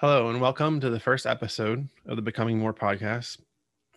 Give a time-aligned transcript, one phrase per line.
[0.00, 3.36] Hello, and welcome to the first episode of the Becoming More podcast.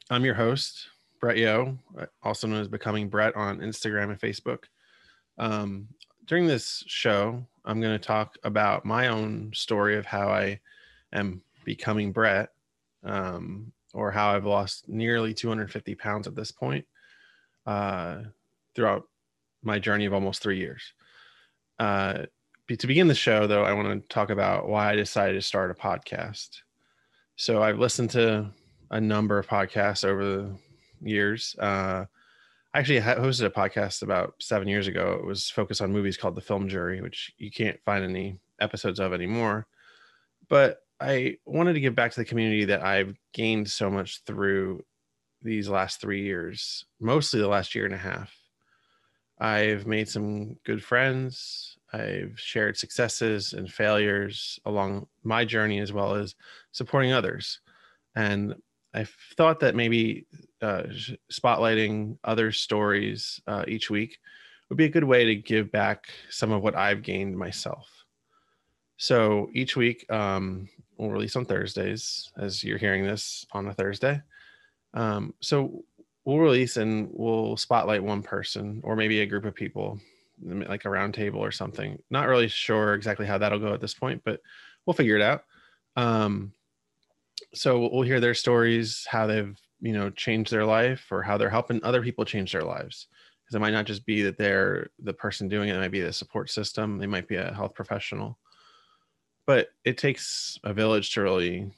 [0.09, 0.89] I'm your host,
[1.21, 1.77] Brett Yo,
[2.21, 4.65] also known as Becoming Brett on Instagram and Facebook.
[5.37, 5.87] Um,
[6.25, 10.59] during this show, I'm going to talk about my own story of how I
[11.13, 12.49] am becoming Brett,
[13.05, 16.85] um, or how I've lost nearly 250 pounds at this point
[17.65, 18.23] uh,
[18.75, 19.07] throughout
[19.61, 20.83] my journey of almost three years.
[21.79, 22.23] Uh,
[22.77, 25.71] to begin the show, though, I want to talk about why I decided to start
[25.71, 26.49] a podcast.
[27.35, 28.49] So I've listened to
[28.91, 30.57] a number of podcasts over the
[31.01, 31.55] years.
[31.59, 32.05] Uh,
[32.73, 35.17] I actually hosted a podcast about seven years ago.
[35.19, 38.99] It was focused on movies called The Film Jury, which you can't find any episodes
[38.99, 39.67] of anymore.
[40.49, 44.83] But I wanted to give back to the community that I've gained so much through
[45.41, 48.33] these last three years, mostly the last year and a half.
[49.39, 51.77] I've made some good friends.
[51.93, 56.35] I've shared successes and failures along my journey as well as
[56.71, 57.59] supporting others.
[58.15, 58.55] And
[58.93, 59.05] I
[59.37, 60.25] thought that maybe
[60.61, 60.83] uh,
[61.31, 64.19] spotlighting other stories uh, each week
[64.69, 67.87] would be a good way to give back some of what I've gained myself.
[68.97, 74.21] So each week, um, we'll release on Thursdays, as you're hearing this on a Thursday.
[74.93, 75.83] Um, so
[76.25, 79.99] we'll release and we'll spotlight one person or maybe a group of people
[80.41, 82.01] like a round table or something.
[82.09, 84.41] Not really sure exactly how that'll go at this point, but
[84.85, 85.43] we'll figure it out.
[85.95, 86.53] Um,
[87.53, 91.49] so we'll hear their stories, how they've you know changed their life, or how they're
[91.49, 93.07] helping other people change their lives.
[93.43, 96.01] Because it might not just be that they're the person doing it; it might be
[96.01, 96.97] the support system.
[96.97, 98.39] They might be a health professional.
[99.45, 101.71] But it takes a village to really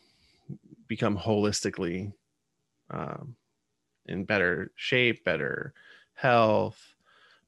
[0.87, 2.13] become holistically
[2.91, 3.35] um,
[4.05, 5.73] in better shape, better
[6.13, 6.94] health,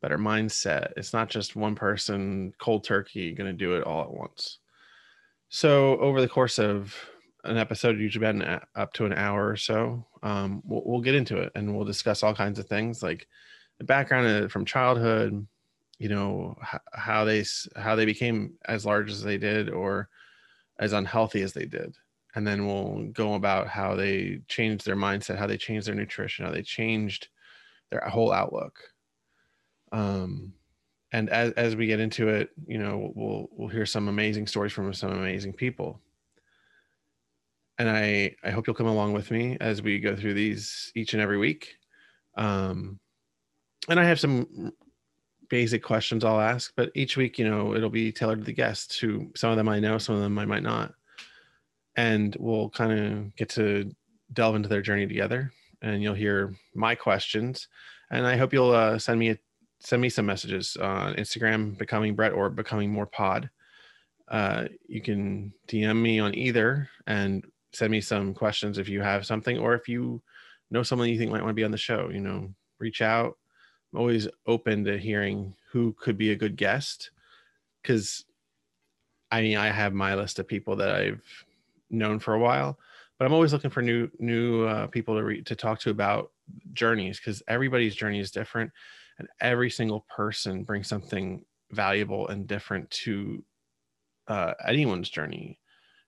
[0.02, 0.92] better mindset.
[0.98, 4.60] It's not just one person cold turkey going to do it all at once.
[5.50, 6.96] So over the course of
[7.44, 11.38] an episode, usually about up to an hour or so, um, we'll, we'll, get into
[11.38, 13.28] it and we'll discuss all kinds of things like
[13.78, 15.48] the background from childhood,
[16.00, 16.56] you know,
[16.94, 20.10] how they how they became as large as they did or
[20.80, 21.96] as unhealthy as they did.
[22.36, 26.46] And then we'll go about how they changed their mindset, how they changed their nutrition,
[26.46, 27.30] how they changed
[27.90, 28.80] their whole outlook
[29.92, 30.54] um,
[31.14, 34.74] and as, as we get into it you know we'll we'll hear some amazing stories
[34.74, 36.00] from some amazing people.
[37.78, 41.14] And i i hope you'll come along with me as we go through these each
[41.14, 41.76] and every week.
[42.36, 43.00] Um
[43.90, 44.74] and i have some
[45.50, 49.00] basic questions i'll ask but each week you know it'll be tailored to the guests
[49.00, 50.94] who some of them i know some of them i might not.
[51.96, 53.92] And we'll kind of get to
[54.34, 57.68] delve into their journey together and you'll hear my questions.
[58.12, 59.38] And i hope you'll uh, send me a
[59.80, 63.50] send me some messages on Instagram, becoming Brett or becoming more pod.
[64.28, 69.26] Uh, you can DM me on either and send me some questions if you have
[69.26, 70.22] something, or if you
[70.72, 72.50] know someone you think might want to be on the show, you know,
[72.80, 73.38] reach out.
[73.94, 77.12] I'm always open to hearing who could be a good guest.
[77.84, 78.26] Cause
[79.32, 81.46] I mean, I have my list of people that I've
[81.90, 82.78] known for a while,
[83.18, 86.32] but I'm always looking for new, new uh, people to re- to talk to about
[86.74, 88.72] journeys because everybody's journey is different
[89.20, 93.44] and every single person brings something valuable and different to
[94.28, 95.60] uh, anyone's journey.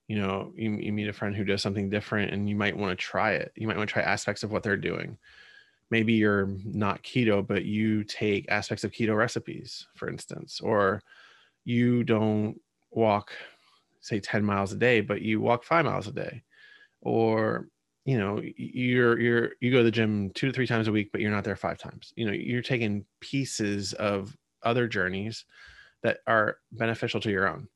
[0.08, 2.98] You know you, you meet a friend who does something different and you might want
[2.98, 3.52] to try it.
[3.56, 5.18] You might want to try aspects of what they're doing.
[5.92, 11.02] Maybe you're not keto but you take aspects of keto recipes for instance or
[11.64, 12.60] you don't
[12.92, 13.32] walk
[14.02, 16.44] say 10 miles a day but you walk 5 miles a day.
[17.02, 17.68] Or
[18.10, 21.12] you know you're you're you go to the gym two to three times a week
[21.12, 22.12] but you're not there five times.
[22.16, 25.46] You know you're taking pieces of other journeys
[26.02, 27.68] that are beneficial to your own.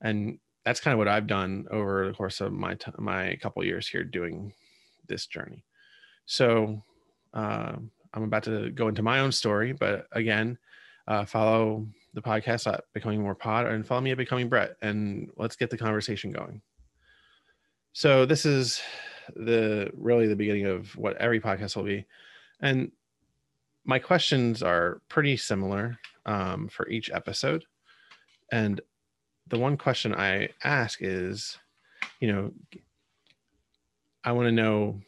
[0.00, 3.62] And that's kind of what i've done over the course of my t- my couple
[3.62, 4.54] years here doing
[5.06, 5.62] this journey.
[6.24, 6.82] So
[7.34, 7.74] uh,
[8.14, 10.56] i'm about to go into my own story but again
[11.08, 15.28] uh, follow the podcast at becoming more pod and follow me at becoming brett and
[15.36, 16.62] let's get the conversation going.
[17.92, 18.80] So this is
[19.34, 22.04] the really the beginning of what every podcast will be.
[22.60, 22.92] And
[23.84, 27.64] my questions are pretty similar um, for each episode.
[28.50, 28.80] And
[29.48, 31.58] the one question I ask is,
[32.20, 32.52] you know,
[34.24, 35.00] I want to know.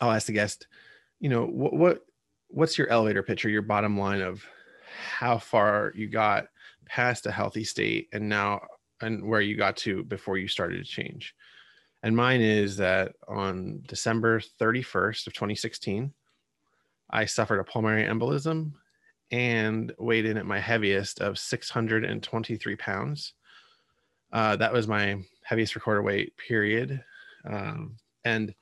[0.00, 0.66] I'll ask the guest,
[1.20, 2.06] you know, what what
[2.48, 4.44] what's your elevator pitch your bottom line of
[5.18, 6.46] how far you got
[6.86, 8.60] past a healthy state and now
[9.00, 11.34] and where you got to before you started to change
[12.04, 16.12] and mine is that on December 31st of 2016,
[17.08, 18.72] I suffered a pulmonary embolism
[19.30, 23.32] and weighed in at my heaviest of 623 pounds.
[24.34, 27.02] Uh, that was my heaviest recorded weight period.
[27.48, 28.54] Um, and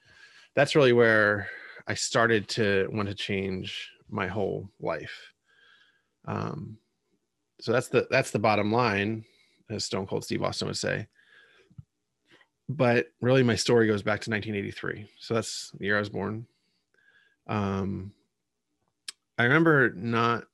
[0.55, 1.49] that's really where
[1.89, 5.33] I started to want to change my whole life.
[6.27, 6.79] Um,
[7.61, 9.25] so that's the that's the bottom line,
[9.69, 11.09] as Stone Cold Steve Austin would say.
[12.69, 15.07] But really, my story goes back to 1983.
[15.19, 16.47] So that's the year I was born.
[17.47, 18.13] Um,
[19.39, 20.45] I remember not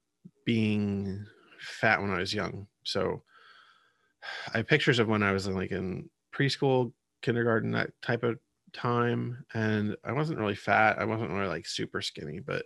[0.44, 1.26] being
[1.60, 2.66] fat when I was young.
[2.84, 3.22] So
[4.52, 8.38] I have pictures of when I was in like in preschool, kindergarten, that type of
[8.72, 9.44] time.
[9.54, 10.98] And I wasn't really fat.
[10.98, 12.64] I wasn't really like super skinny, but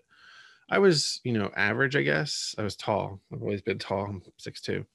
[0.71, 2.55] I was, you know, average, I guess.
[2.57, 3.21] I was tall.
[3.33, 4.07] I've always been tall.
[4.07, 4.87] I'm six two.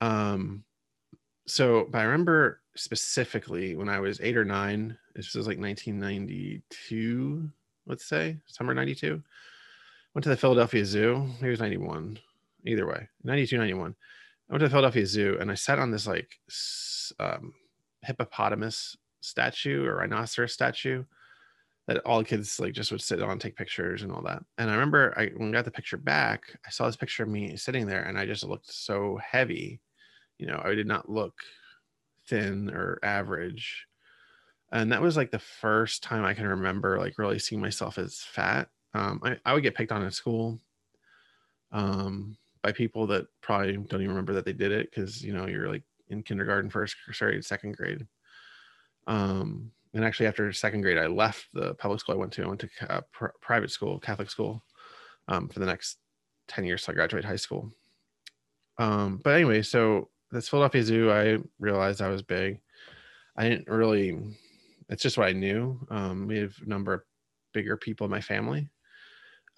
[0.00, 0.64] Um,
[1.46, 7.50] so but I remember specifically when I was eight or nine, this was like 1992,
[7.86, 9.22] let's say, summer 92.
[10.14, 11.28] Went to the Philadelphia Zoo.
[11.34, 12.18] Maybe it was 91.
[12.66, 13.94] Either way, 92, 91.
[14.48, 16.30] I went to the Philadelphia Zoo and I sat on this like
[17.20, 17.52] um,
[18.02, 21.04] hippopotamus statue or rhinoceros statue
[21.86, 24.42] that all kids like just would sit on, take pictures and all that.
[24.58, 27.28] And I remember I when I got the picture back, I saw this picture of
[27.28, 29.80] me sitting there and I just looked so heavy.
[30.38, 31.34] You know, I did not look
[32.28, 33.86] thin or average.
[34.70, 38.20] And that was like the first time I can remember like really seeing myself as
[38.20, 38.68] fat.
[38.94, 40.58] Um, I, I would get picked on in school.
[41.72, 45.46] Um, by people that probably don't even remember that they did it because you know
[45.46, 48.06] you're like in kindergarten, first grade, second grade.
[49.06, 52.44] Um, and actually, after second grade, I left the public school I went to.
[52.44, 54.62] I went to a pr- private school, Catholic school,
[55.28, 55.98] um, for the next
[56.46, 57.72] ten years till I graduated high school.
[58.78, 62.60] Um, but anyway, so this Philadelphia Zoo, I realized I was big.
[63.36, 64.18] I didn't really.
[64.88, 65.78] It's just what I knew.
[65.90, 67.02] Um, we have a number of
[67.52, 68.68] bigger people in my family,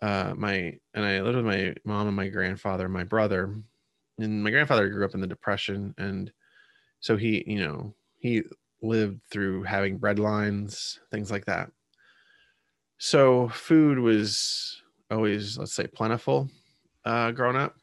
[0.02, 3.54] uh, my and I lived with my mom and my grandfather, and my brother,
[4.18, 6.32] and my grandfather grew up in the depression, and
[7.00, 8.42] so he, you know, he
[8.82, 11.70] lived through having bread lines, things like that.
[12.98, 16.48] So food was always, let's say, plentiful
[17.04, 17.76] uh, growing up,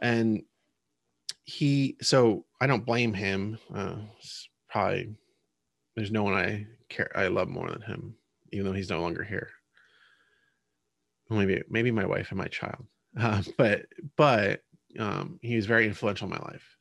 [0.00, 0.42] and
[1.44, 1.96] he.
[2.00, 3.58] So I don't blame him.
[3.74, 3.96] Uh,
[4.68, 5.14] probably
[5.96, 8.14] there's no one I care I love more than him,
[8.52, 9.50] even though he's no longer here
[11.36, 12.84] maybe maybe my wife and my child
[13.20, 13.86] uh, but
[14.16, 14.62] but
[14.98, 16.76] um, he was very influential in my life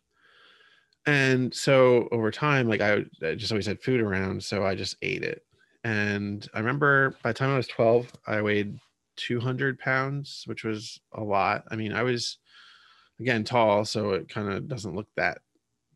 [1.06, 4.98] and so over time like I, I, just always had food around so i just
[5.02, 5.44] ate it
[5.84, 8.78] and i remember by the time i was 12 i weighed
[9.16, 12.38] 200 pounds which was a lot i mean i was
[13.22, 15.40] again tall so it kind of doesn't look that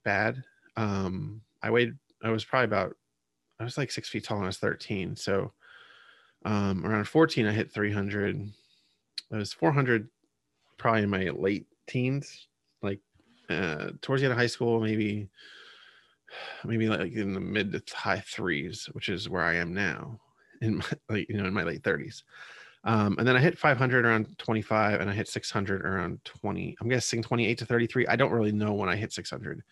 [0.03, 0.41] bad
[0.77, 1.93] um i weighed
[2.23, 2.95] i was probably about
[3.59, 5.51] i was like six feet tall when i was 13 so
[6.45, 8.49] um, around 14, I hit 300.
[9.31, 10.07] I was 400
[10.77, 12.47] probably in my late teens,
[12.83, 12.99] like
[13.49, 15.27] uh, towards the end of high school, maybe
[16.63, 20.19] maybe like in the mid to high threes, which is where I am now
[20.61, 22.21] in my like you know in my late 30s.
[22.85, 26.77] Um, and then I hit 500 around 25, and I hit 600 around 20.
[26.79, 28.07] I'm guessing 28 to 33.
[28.07, 29.63] I don't really know when I hit 600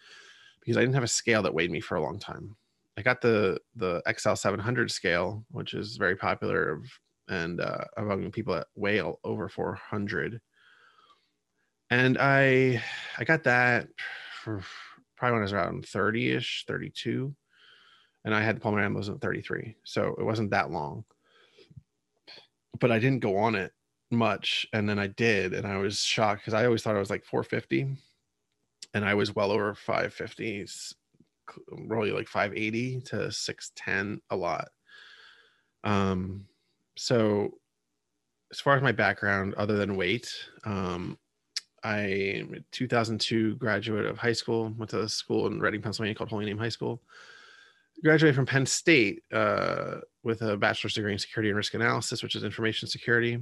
[0.59, 2.55] because I didn't have a scale that weighed me for a long time.
[2.97, 6.81] I got the the XL 700 scale, which is very popular
[7.27, 10.41] and uh, among people that weigh over 400.
[11.89, 12.81] And I
[13.17, 13.87] I got that
[14.43, 14.63] probably
[15.19, 17.33] when I was around 30ish, 32,
[18.25, 21.05] and I had the pulmonary embolism at 33, so it wasn't that long.
[22.79, 23.71] But I didn't go on it
[24.11, 27.09] much, and then I did, and I was shocked because I always thought I was
[27.09, 27.95] like 450,
[28.93, 30.67] and I was well over 550
[31.69, 34.69] really like 580 to 610 a lot.
[35.83, 36.45] Um,
[36.95, 37.51] so
[38.51, 40.31] as far as my background, other than weight,
[40.65, 41.17] um,
[41.83, 46.45] I 2002 graduate of high school, went to a school in Reading, Pennsylvania called Holy
[46.45, 47.01] Name High School.
[48.03, 52.35] Graduated from Penn State uh, with a bachelor's degree in security and risk analysis, which
[52.35, 53.39] is information security.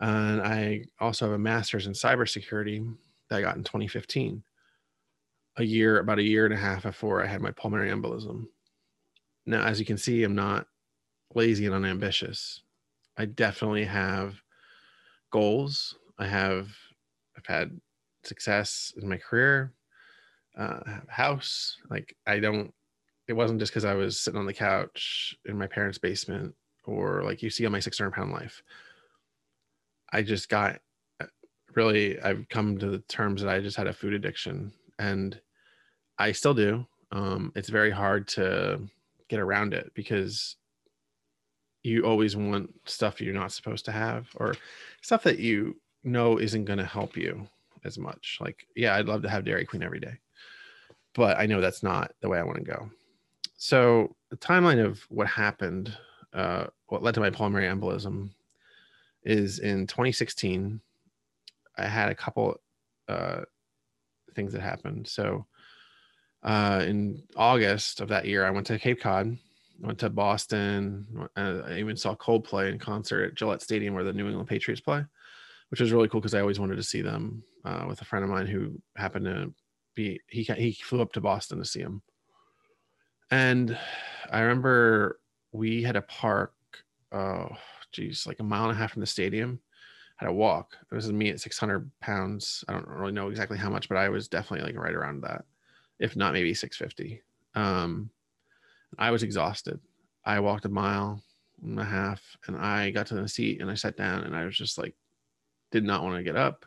[0.00, 2.96] And I also have a master's in cybersecurity
[3.28, 4.42] that I got in 2015
[5.56, 8.46] a year, about a year and a half before I had my pulmonary embolism.
[9.46, 10.66] Now, as you can see, I'm not
[11.34, 12.62] lazy and unambitious.
[13.16, 14.34] I definitely have
[15.30, 15.96] goals.
[16.18, 16.68] I have,
[17.36, 17.78] I've had
[18.24, 19.74] success in my career,
[20.58, 21.76] uh, house.
[21.88, 22.72] Like I don't,
[23.30, 26.52] it wasn't just because I was sitting on the couch in my parents' basement
[26.84, 28.60] or like you see on my 600 pound life.
[30.12, 30.80] I just got
[31.20, 31.26] uh,
[31.76, 35.40] really, I've come to the terms that I just had a food addiction and
[36.18, 36.84] I still do.
[37.12, 38.80] Um, it's very hard to
[39.28, 40.56] get around it because
[41.84, 44.56] you always want stuff you're not supposed to have or
[45.02, 47.46] stuff that you know isn't going to help you
[47.84, 48.38] as much.
[48.40, 50.18] Like, yeah, I'd love to have Dairy Queen every day.
[51.14, 52.90] but I know that's not the way I want to go.
[53.62, 55.94] So the timeline of what happened,
[56.32, 58.30] uh, what led to my pulmonary embolism,
[59.22, 60.80] is in 2016.
[61.76, 62.58] I had a couple
[63.06, 63.42] uh,
[64.34, 65.08] things that happened.
[65.08, 65.44] So
[66.42, 69.36] uh, in August of that year, I went to Cape Cod.
[69.84, 71.28] I went to Boston.
[71.36, 74.80] Uh, I even saw Coldplay in concert at Gillette Stadium where the New England Patriots
[74.80, 75.04] play,
[75.68, 78.24] which was really cool because I always wanted to see them uh, with a friend
[78.24, 79.52] of mine who happened to
[79.94, 82.00] be he he flew up to Boston to see him.
[83.30, 83.78] And
[84.30, 85.20] I remember
[85.52, 86.54] we had a park,
[87.12, 87.48] oh
[87.92, 89.60] geez, like a mile and a half from the stadium.
[90.16, 90.76] Had a walk.
[90.90, 92.62] This is me at 600 pounds.
[92.68, 95.44] I don't really know exactly how much, but I was definitely like right around that,
[95.98, 97.22] if not maybe 650.
[97.54, 98.10] Um,
[98.98, 99.80] I was exhausted.
[100.24, 101.22] I walked a mile
[101.62, 104.44] and a half and I got to the seat and I sat down and I
[104.44, 104.94] was just like,
[105.70, 106.66] did not want to get up.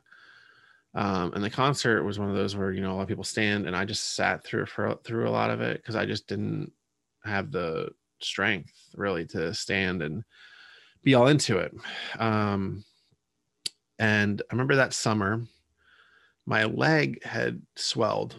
[0.95, 3.23] Um, and the concert was one of those where you know a lot of people
[3.23, 6.27] stand, and I just sat through for through a lot of it because I just
[6.27, 6.71] didn't
[7.23, 10.23] have the strength really to stand and
[11.03, 11.73] be all into it.
[12.19, 12.83] Um,
[13.97, 15.43] and I remember that summer,
[16.45, 18.35] my leg had swelled,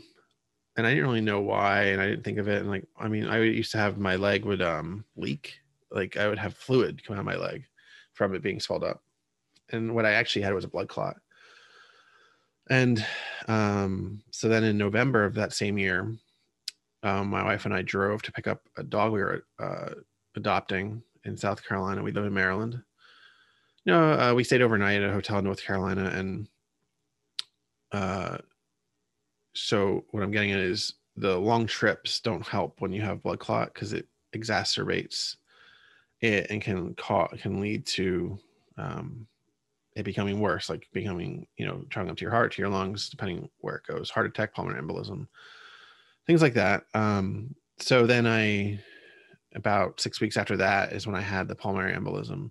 [0.77, 2.61] and I didn't really know why, and I didn't think of it.
[2.61, 5.59] And like, I mean, I used to have my leg would um, leak,
[5.91, 7.65] like I would have fluid come out of my leg
[8.13, 9.03] from it being swelled up,
[9.73, 11.17] and what I actually had was a blood clot
[12.71, 13.05] and
[13.49, 16.15] um, so then in November of that same year,
[17.03, 19.91] um, my wife and I drove to pick up a dog we were uh,
[20.37, 22.03] adopting in South Carolina.
[22.03, 22.81] We live in Maryland.
[23.85, 26.49] You know, uh, we stayed overnight at a hotel in North Carolina, and
[27.93, 28.39] uh,
[29.55, 33.39] so what I'm getting at is the long trips don't help when you have blood
[33.39, 35.37] clot because it exacerbates
[36.21, 38.39] it and can cause can lead to
[38.79, 39.27] um,
[39.95, 43.09] it becoming worse, like becoming, you know, traveling up to your heart, to your lungs,
[43.09, 45.27] depending where it goes, heart attack, pulmonary embolism,
[46.27, 46.85] things like that.
[46.95, 48.81] Um, so then I,
[49.55, 52.51] about six weeks after that is when I had the pulmonary embolism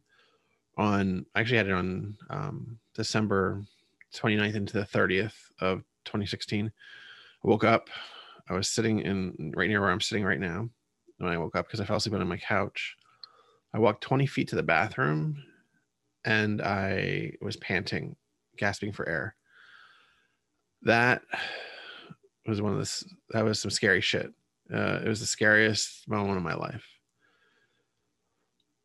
[0.77, 3.61] on, I actually had it on um, December
[4.15, 6.67] 29th into the 30th of 2016.
[6.67, 7.89] I woke up,
[8.49, 10.69] I was sitting in right near where I'm sitting right now
[11.17, 12.95] when I woke up because I fell asleep on my couch.
[13.73, 15.43] I walked 20 feet to the bathroom
[16.25, 18.15] and I was panting,
[18.57, 19.35] gasping for air.
[20.83, 21.21] That
[22.45, 23.03] was one of this.
[23.29, 24.31] That was some scary shit.
[24.73, 26.85] Uh, it was the scariest moment of my life.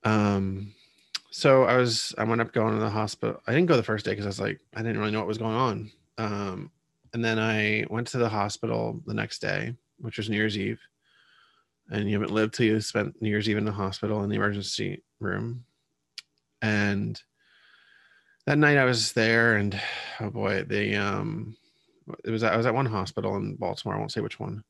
[0.04, 0.74] Um,
[1.30, 2.14] so I was.
[2.18, 3.40] I went up going to the hospital.
[3.46, 5.28] I didn't go the first day because I was like, I didn't really know what
[5.28, 5.92] was going on.
[6.18, 6.70] Um,
[7.12, 10.80] and then I went to the hospital the next day, which was New Year's Eve.
[11.90, 14.36] And you haven't lived till you spent New Year's Eve in the hospital in the
[14.36, 15.64] emergency room.
[16.62, 17.20] And
[18.46, 19.78] that night I was there, and
[20.20, 21.56] oh boy, the um,
[22.24, 23.94] it was I was at one hospital in Baltimore.
[23.94, 24.64] I won't say which one,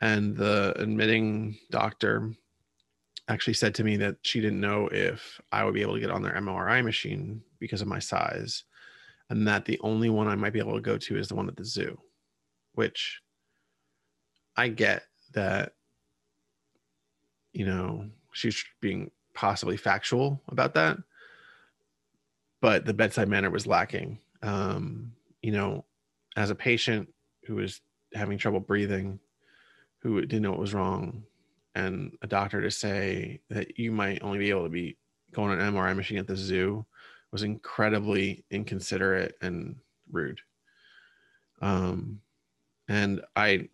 [0.00, 2.32] and the admitting doctor
[3.28, 6.10] actually said to me that she didn't know if I would be able to get
[6.10, 8.64] on their MRI machine because of my size,
[9.28, 11.48] and that the only one I might be able to go to is the one
[11.48, 11.98] at the zoo,
[12.72, 13.20] which
[14.56, 15.02] I get
[15.34, 15.72] that
[17.52, 20.98] you know she's being possibly factual about that
[22.60, 24.18] but the bedside manner was lacking.
[24.42, 25.84] Um, you know,
[26.36, 27.08] as a patient
[27.44, 27.80] who was
[28.14, 29.18] having trouble breathing,
[30.00, 31.24] who didn't know what was wrong,
[31.74, 34.96] and a doctor to say that you might only be able to be
[35.32, 36.84] going on an MRI machine at the zoo
[37.30, 39.76] was incredibly inconsiderate and
[40.10, 40.40] rude.
[41.60, 42.20] Um,
[42.88, 43.68] and I,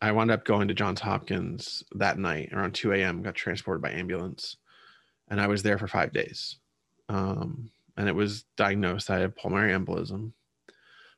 [0.00, 3.22] I wound up going to Johns Hopkins that night around 2 a.m.
[3.22, 4.56] Got transported by ambulance,
[5.30, 6.56] and I was there for five days.
[7.08, 10.32] Um, and it was diagnosed I had pulmonary embolism.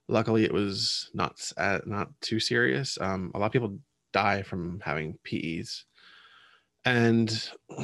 [0.08, 2.98] Luckily, it was not uh, not too serious.
[3.00, 3.78] Um, a lot of people
[4.12, 5.84] die from having PEs,
[6.84, 7.50] and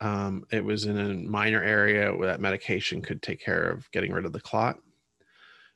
[0.00, 4.12] um, it was in a minor area where that medication could take care of getting
[4.12, 4.78] rid of the clot,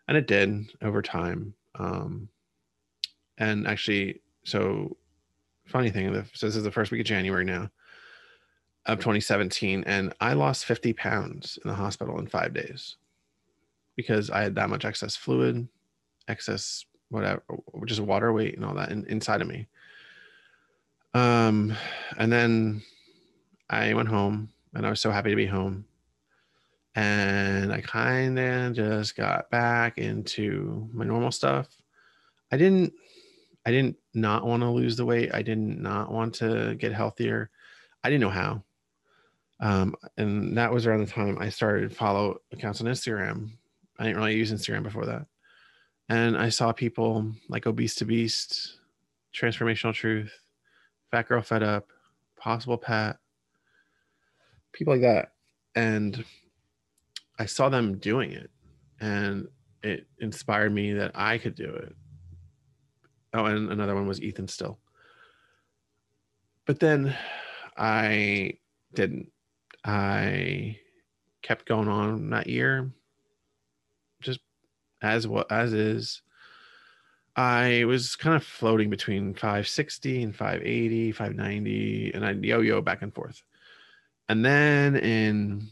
[0.07, 1.55] and it did over time.
[1.77, 2.29] Um,
[3.39, 4.97] and actually, so
[5.65, 7.71] funny thing, so this is the first week of January now
[8.87, 12.97] of 2017 and I lost 50 pounds in the hospital in five days
[13.97, 15.69] because I had that much excess fluid,
[16.29, 17.43] excess whatever,
[17.85, 19.67] just water weight and all that in, inside of me.
[21.13, 21.77] Um,
[22.17, 22.83] and then
[23.69, 25.85] I went home and I was so happy to be home.
[26.95, 31.69] And I kind of just got back into my normal stuff.
[32.51, 32.93] I didn't,
[33.65, 35.31] I didn't not want to lose the weight.
[35.33, 37.51] I didn't not want to get healthier.
[38.03, 38.65] I didn't know how.
[39.61, 43.51] Um, and that was around the time I started follow accounts on Instagram.
[43.99, 45.27] I didn't really use Instagram before that.
[46.09, 48.79] And I saw people like Obese to Beast
[49.35, 50.33] Transformational Truth,
[51.11, 51.89] Fat Girl Fed Up,
[52.37, 53.19] Possible Pat,
[54.73, 55.33] people like that.
[55.75, 56.25] And
[57.39, 58.51] I saw them doing it
[59.01, 59.47] and
[59.83, 61.95] it inspired me that I could do it.
[63.33, 64.79] Oh, and another one was Ethan Still.
[66.67, 67.17] But then
[67.77, 68.55] I
[68.95, 69.31] didn't.
[69.85, 70.79] I
[71.43, 72.91] kept going on that year,
[74.21, 74.41] just
[75.03, 76.23] as what as is.
[77.37, 83.15] I was kind of floating between 560 and 580, 590, and I'd yo-yo back and
[83.15, 83.43] forth.
[84.29, 85.69] And then in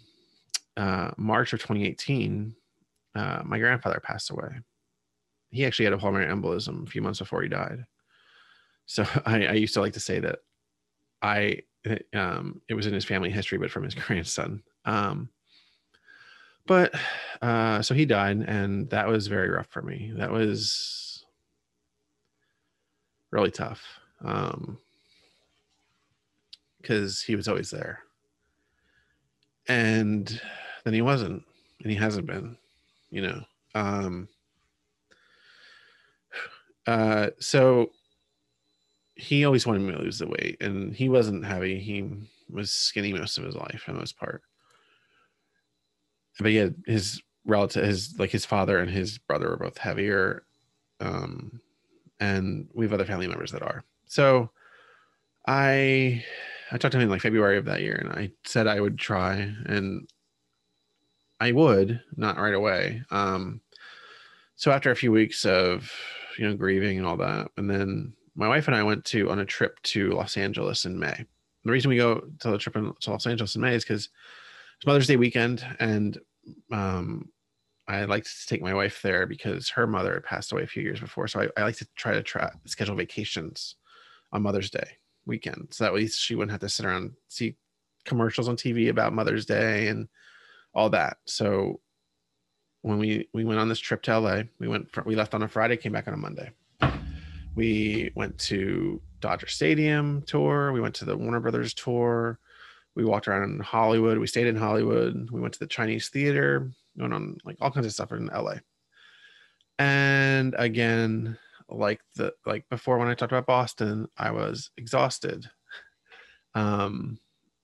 [0.76, 2.54] uh, March of 2018,
[3.14, 4.60] uh, my grandfather passed away.
[5.50, 7.84] He actually had a pulmonary embolism a few months before he died.
[8.86, 10.38] So I, I used to like to say that
[11.20, 11.62] I
[12.14, 14.62] um, it was in his family history, but from his grandson.
[14.84, 15.30] Um,
[16.66, 16.94] but
[17.40, 20.12] uh, so he died, and that was very rough for me.
[20.16, 21.24] That was
[23.30, 23.82] really tough
[24.20, 24.78] because um,
[27.26, 28.00] he was always there,
[29.66, 30.40] and
[30.84, 31.42] then he wasn't,
[31.82, 32.56] and he hasn't been.
[33.10, 33.42] You know.
[33.74, 34.28] Um,
[36.86, 37.90] uh, so
[39.18, 41.80] he always wanted me to lose the weight, and he wasn't heavy.
[41.80, 42.08] He
[42.48, 44.42] was skinny most of his life, for the most part.
[46.38, 50.44] But yeah, his relative, his like his father and his brother were both heavier,
[51.00, 51.60] um,
[52.20, 53.82] and we have other family members that are.
[54.06, 54.50] So,
[55.48, 56.24] I
[56.70, 58.98] I talked to him in like February of that year, and I said I would
[58.98, 60.08] try, and
[61.40, 63.02] I would not right away.
[63.10, 63.62] Um,
[64.54, 65.92] so after a few weeks of
[66.38, 69.40] you know grieving and all that, and then my wife and I went to on
[69.40, 71.24] a trip to Los Angeles in May.
[71.64, 74.08] The reason we go to the trip in, to Los Angeles in May is because
[74.76, 76.16] it's Mother's Day weekend, and
[76.72, 77.28] um,
[77.88, 80.84] I like to take my wife there because her mother had passed away a few
[80.84, 81.26] years before.
[81.26, 83.74] So I, I like to try to try schedule vacations
[84.32, 84.88] on Mother's Day
[85.26, 87.56] weekend, so that way she wouldn't have to sit around see
[88.04, 90.06] commercials on TV about Mother's Day and
[90.74, 91.16] all that.
[91.26, 91.80] So
[92.82, 95.48] when we we went on this trip to LA, we went we left on a
[95.48, 96.52] Friday, came back on a Monday.
[97.58, 100.70] We went to Dodger Stadium tour.
[100.70, 102.38] We went to the Warner Brothers tour.
[102.94, 104.16] We walked around in Hollywood.
[104.16, 105.28] We stayed in Hollywood.
[105.32, 106.70] We went to the Chinese theater.
[106.94, 108.58] We went on like all kinds of stuff in LA.
[109.76, 111.36] And again,
[111.68, 115.50] like the like before when I talked about Boston, I was exhausted.
[116.54, 117.18] Um,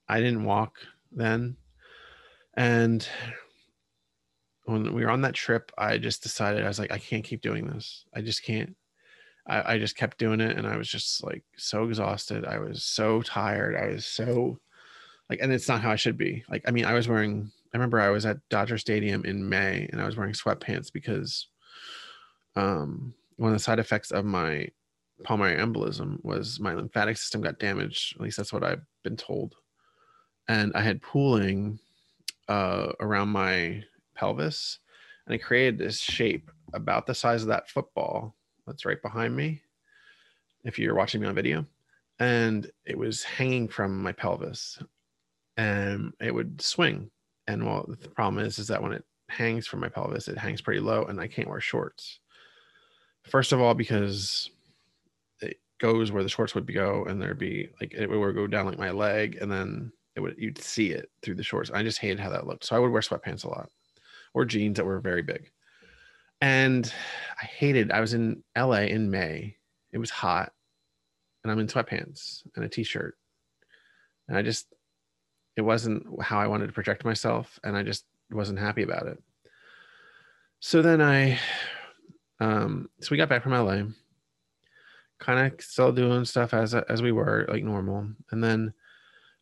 [0.09, 0.78] I didn't walk
[1.12, 1.57] then,
[2.54, 3.09] and
[4.64, 7.42] when we were on that trip, I just decided I was like, I can't keep
[7.42, 8.07] doing this.
[8.12, 8.74] I just can't.
[9.46, 12.44] I, I just kept doing it and I was just like so exhausted.
[12.44, 13.76] I was so tired.
[13.76, 14.59] I was so
[15.28, 16.44] like, and it's not how I should be.
[16.48, 19.88] Like, I mean, I was wearing, I remember I was at Dodger Stadium in May
[19.90, 21.48] and I was wearing sweatpants because
[22.57, 24.68] um, one of the side effects of my
[25.22, 28.16] pulmonary embolism was my lymphatic system got damaged.
[28.16, 29.54] At least that's what I've been told.
[30.48, 31.78] And I had pooling
[32.48, 33.83] uh, around my
[34.14, 34.78] pelvis
[35.26, 38.35] and it created this shape about the size of that football
[38.66, 39.61] that's right behind me
[40.64, 41.66] if you're watching me on video.
[42.18, 44.79] And it was hanging from my pelvis
[45.57, 47.11] and it would swing.
[47.46, 50.61] And well the problem is is that when it hangs from my pelvis it hangs
[50.61, 52.20] pretty low and i can't wear shorts.
[53.24, 54.50] First of all because
[55.40, 58.66] it goes where the shorts would go and there'd be like it would go down
[58.66, 61.70] like my leg and then it would you'd see it through the shorts.
[61.72, 62.64] I just hated how that looked.
[62.64, 63.68] So i would wear sweatpants a lot
[64.35, 65.50] or jeans that were very big
[66.44, 66.92] and
[67.40, 67.90] I hated.
[67.90, 69.57] I was in LA in May.
[69.92, 70.52] It was hot,
[71.42, 73.16] and I'm in sweatpants and a t-shirt,
[74.28, 74.66] and I just
[75.57, 79.22] it wasn't how I wanted to project myself, and I just wasn't happy about it.
[80.61, 81.38] So then I,
[82.40, 83.85] um, so we got back from LA,
[85.18, 88.74] kind of still doing stuff as as we were like normal, and then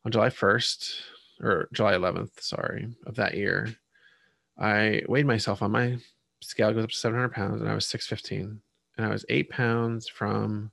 [0.05, 1.01] on July 1st
[1.41, 3.75] or July 11th, sorry, of that year,
[4.57, 5.99] I weighed myself on my
[6.43, 8.61] scale goes up to 700 pounds and I was 615
[8.97, 10.71] and I was eight pounds from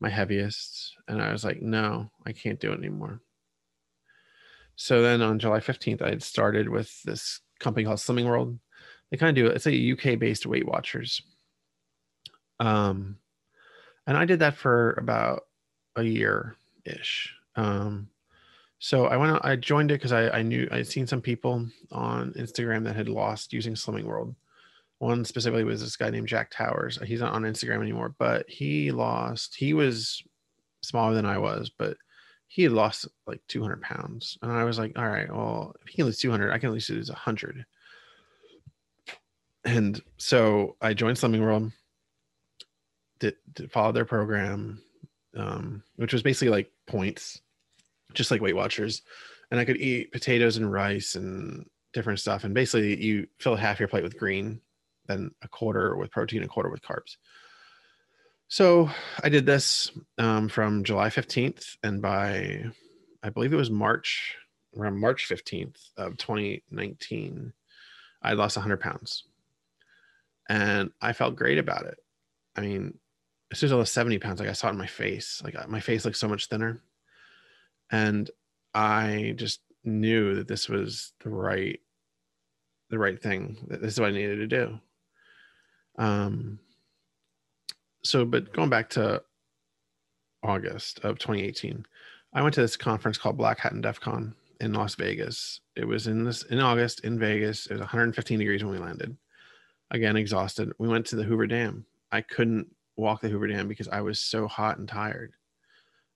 [0.00, 0.94] my heaviest.
[1.08, 3.20] And I was like, no, I can't do it anymore.
[4.76, 8.58] So then on July 15th, I had started with this company called Slimming World.
[9.10, 11.22] They kind of do it's a UK based Weight Watchers.
[12.60, 13.18] Um,
[14.06, 15.44] and I did that for about
[15.96, 17.34] a year ish.
[17.54, 18.08] Um,
[18.78, 21.66] so I went out, I joined it because I, I knew I'd seen some people
[21.90, 24.34] on Instagram that had lost using Slimming World.
[24.98, 26.98] One specifically was this guy named Jack Towers.
[27.04, 29.54] He's not on Instagram anymore, but he lost.
[29.54, 30.22] He was
[30.82, 31.96] smaller than I was, but
[32.48, 34.38] he had lost like 200 pounds.
[34.40, 36.72] And I was like, all right, well, if he can lose 200, I can at
[36.72, 37.64] least lose 100.
[39.64, 41.72] And so I joined Slimming World.
[43.18, 44.80] did, did follow their program,
[45.36, 47.40] um, which was basically like points,
[48.14, 49.02] just like Weight Watchers.
[49.50, 52.44] And I could eat potatoes and rice and different stuff.
[52.44, 54.60] And basically, you fill half your plate with green,
[55.06, 57.16] then a quarter with protein, a quarter with carbs.
[58.48, 58.90] So
[59.22, 62.64] I did this um, from July 15th, and by
[63.22, 64.36] I believe it was March,
[64.76, 67.52] around March 15th of 2019,
[68.22, 69.24] I lost 100 pounds.
[70.48, 71.98] And I felt great about it.
[72.54, 72.98] I mean,
[73.50, 75.68] as soon as I lost 70 pounds, like I saw it in my face, like
[75.68, 76.80] my face looked so much thinner.
[77.90, 78.30] And
[78.74, 81.80] I just knew that this was the right
[82.90, 84.78] the right thing that this is what i needed to do
[85.98, 86.58] um
[88.02, 89.22] so but going back to
[90.42, 91.84] august of 2018
[92.34, 95.60] i went to this conference called black hat and def con in las vegas.
[95.74, 97.66] It was in this in august in vegas.
[97.66, 99.16] It was 115 degrees when we landed.
[99.90, 100.72] Again exhausted.
[100.78, 101.86] We went to the hoover dam.
[102.10, 105.32] I couldn't walk the hoover dam because i was so hot and tired.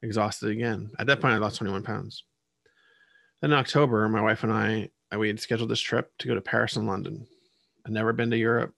[0.03, 0.91] Exhausted again.
[0.99, 2.25] At that point i lost 21 pounds.
[3.41, 6.41] Then in october my wife and i we had scheduled this trip to go to
[6.41, 7.27] paris and london.
[7.87, 8.75] I'd never been to europe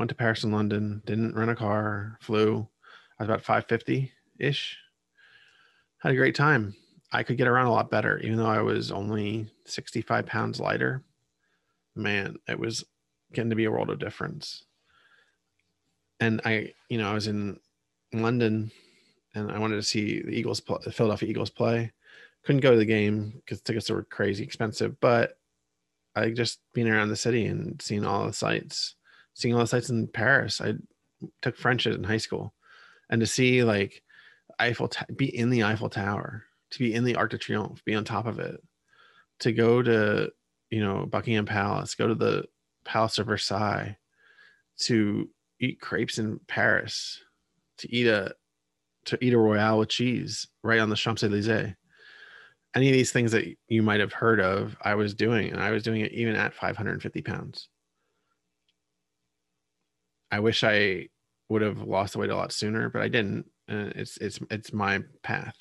[0.00, 2.66] went to Paris and London, didn't rent a car, flew.
[3.18, 4.78] I was about 550 ish.
[5.98, 6.74] Had a great time.
[7.12, 11.02] I could get around a lot better, even though I was only 65 pounds lighter.
[11.94, 12.82] Man, it was
[13.34, 14.64] getting to be a world of difference.
[16.18, 17.60] And I, you know, I was in
[18.10, 18.72] London
[19.34, 21.92] and I wanted to see the Eagles, the Philadelphia Eagles play.
[22.46, 25.36] Couldn't go to the game because tickets were crazy expensive, but
[26.16, 28.94] I just being around the city and seeing all the sights
[29.34, 30.60] seeing all the sites in Paris.
[30.60, 30.74] I
[31.42, 32.54] took French in high school,
[33.08, 34.02] and to see like
[34.58, 38.04] Eiffel, be in the Eiffel Tower, to be in the Arc de Triomphe, be on
[38.04, 38.62] top of it,
[39.40, 40.30] to go to
[40.70, 42.44] you know Buckingham Palace, go to the
[42.84, 43.96] Palace of Versailles,
[44.80, 45.28] to
[45.60, 47.22] eat crepes in Paris,
[47.78, 48.34] to eat a
[49.06, 51.74] to eat a royale with cheese right on the Champs Elysees.
[52.74, 55.70] Any of these things that you might have heard of, I was doing, and I
[55.72, 57.68] was doing it even at 550 pounds.
[60.30, 61.08] I wish I
[61.48, 63.46] would have lost the weight a lot sooner, but I didn't.
[63.68, 65.54] Uh, it's it's it's my path.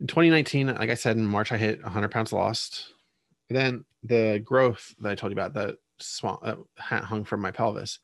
[0.00, 2.92] In 2019, like I said in March, I hit 100 pounds lost.
[3.50, 7.98] Then the growth that I told you about that small that hung from my pelvis,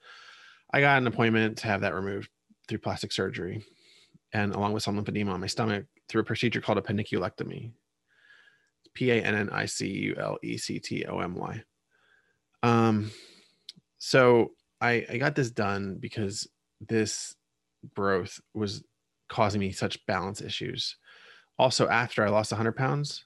[0.72, 2.28] I got an appointment to have that removed
[2.68, 3.64] through plastic surgery,
[4.32, 7.72] and along with some lymphedema on my stomach through a procedure called a panniculectomy.
[8.94, 11.62] P A N N I C U L E C T O M Y.
[12.62, 13.10] Um,
[13.98, 14.52] so
[14.84, 16.46] I, I got this done because
[16.78, 17.34] this
[17.94, 18.84] growth was
[19.30, 20.96] causing me such balance issues.
[21.58, 23.24] Also, after I lost 100 pounds,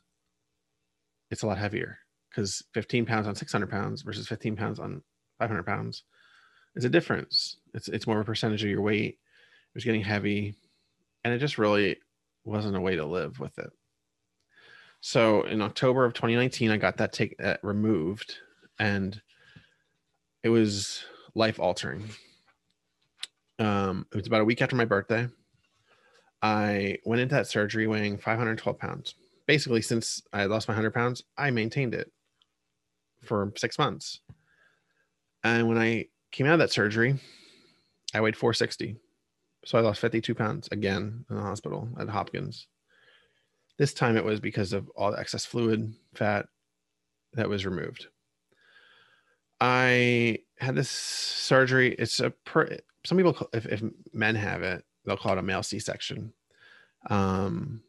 [1.32, 1.98] it's a lot heavier
[2.30, 5.02] because 15 pounds on 600 pounds versus 15 pounds on
[5.40, 6.04] 500 pounds
[6.76, 7.56] is a difference.
[7.74, 9.14] It's it's more of a percentage of your weight.
[9.14, 10.54] It was getting heavy,
[11.24, 11.98] and it just really
[12.44, 13.70] wasn't a way to live with it.
[15.00, 18.36] So in October of 2019, I got that take uh, removed,
[18.78, 19.20] and
[20.44, 22.04] it was life altering.
[23.58, 25.28] Um, it was about a week after my birthday.
[26.42, 29.14] I went into that surgery weighing 512 pounds.
[29.46, 32.12] Basically, since I lost my 100 pounds, I maintained it
[33.24, 34.20] for six months.
[35.42, 37.18] And when I came out of that surgery,
[38.14, 38.96] I weighed 460.
[39.64, 42.68] So I lost 52 pounds again in the hospital at Hopkins.
[43.78, 46.46] This time it was because of all the excess fluid, fat
[47.34, 48.06] that was removed.
[49.60, 51.94] I had this surgery.
[51.98, 55.62] It's a per, some people if, if men have it, they'll call it a male
[55.62, 56.32] C-section.
[57.10, 57.82] Um,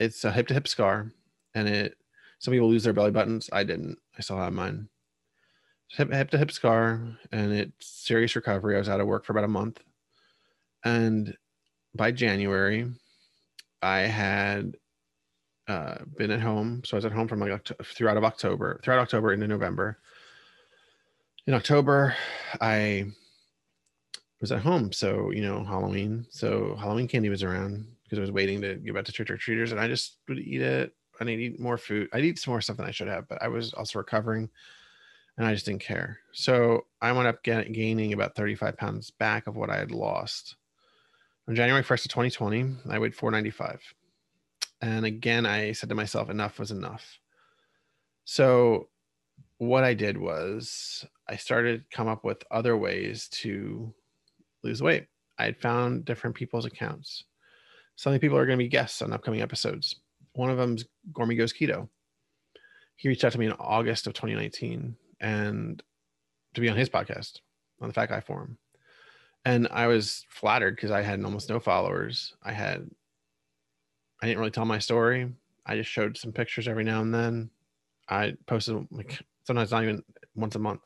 [0.00, 1.12] it's a hip to hip scar,
[1.54, 1.96] and it
[2.38, 3.48] some people lose their belly buttons.
[3.52, 3.98] I didn't.
[4.16, 4.88] I still have mine.
[5.92, 7.00] Hip hip to hip scar,
[7.32, 8.76] and it's serious recovery.
[8.76, 9.82] I was out of work for about a month,
[10.84, 11.36] and
[11.94, 12.90] by January,
[13.82, 14.76] I had
[15.68, 16.82] uh, been at home.
[16.84, 19.98] So I was at home from like throughout of October, throughout October into November
[21.46, 22.14] in October,
[22.60, 23.06] I
[24.40, 24.92] was at home.
[24.92, 26.26] So, you know, Halloween.
[26.30, 29.36] So Halloween candy was around because I was waiting to give out to trick or
[29.36, 30.92] treaters and I just would eat it.
[31.20, 32.08] I need to eat more food.
[32.12, 34.50] I'd eat some more stuff than I should have, but I was also recovering
[35.38, 36.18] and I just didn't care.
[36.32, 40.56] So I wound up getting, gaining about 35 pounds back of what I had lost.
[41.48, 43.80] On January 1st of 2020, I weighed 495.
[44.82, 47.18] And again, I said to myself, enough was enough.
[48.24, 48.88] So
[49.58, 53.92] what I did was I started come up with other ways to
[54.62, 55.06] lose weight.
[55.38, 57.24] I had found different people's accounts.
[57.96, 59.96] Some of the people are going to be guests on upcoming episodes.
[60.34, 61.88] One of them's Gormy Goes Keto.
[62.96, 65.82] He reached out to me in August of 2019 and
[66.54, 67.40] to be on his podcast
[67.80, 68.58] on the Fat Guy Forum.
[69.44, 72.34] and I was flattered because I had almost no followers.
[72.42, 72.88] I had,
[74.22, 75.30] I didn't really tell my story.
[75.64, 77.50] I just showed some pictures every now and then.
[78.08, 80.02] I posted like sometimes not even
[80.34, 80.80] once a month.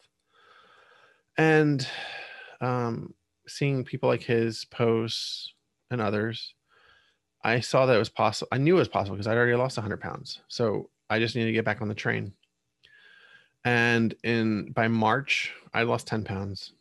[1.37, 1.87] And
[2.61, 3.15] um,
[3.47, 5.53] seeing people like his posts
[5.91, 6.55] and others,
[7.43, 8.49] I saw that it was possible.
[8.53, 10.41] I knew it was possible because I'd already lost 100 pounds.
[10.49, 12.33] So I just needed to get back on the train.
[13.65, 16.73] And in by March, I lost 10 pounds.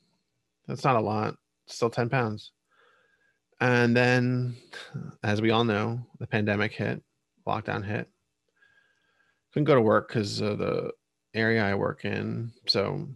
[0.67, 1.35] That's not a lot
[1.71, 2.51] still 10 pounds.
[3.61, 4.55] And then,
[5.23, 7.01] as we all know, the pandemic hit,
[7.45, 8.07] lockdown hit.
[9.53, 10.91] Couldn't go to work because of the
[11.33, 12.51] area I work in.
[12.67, 13.07] So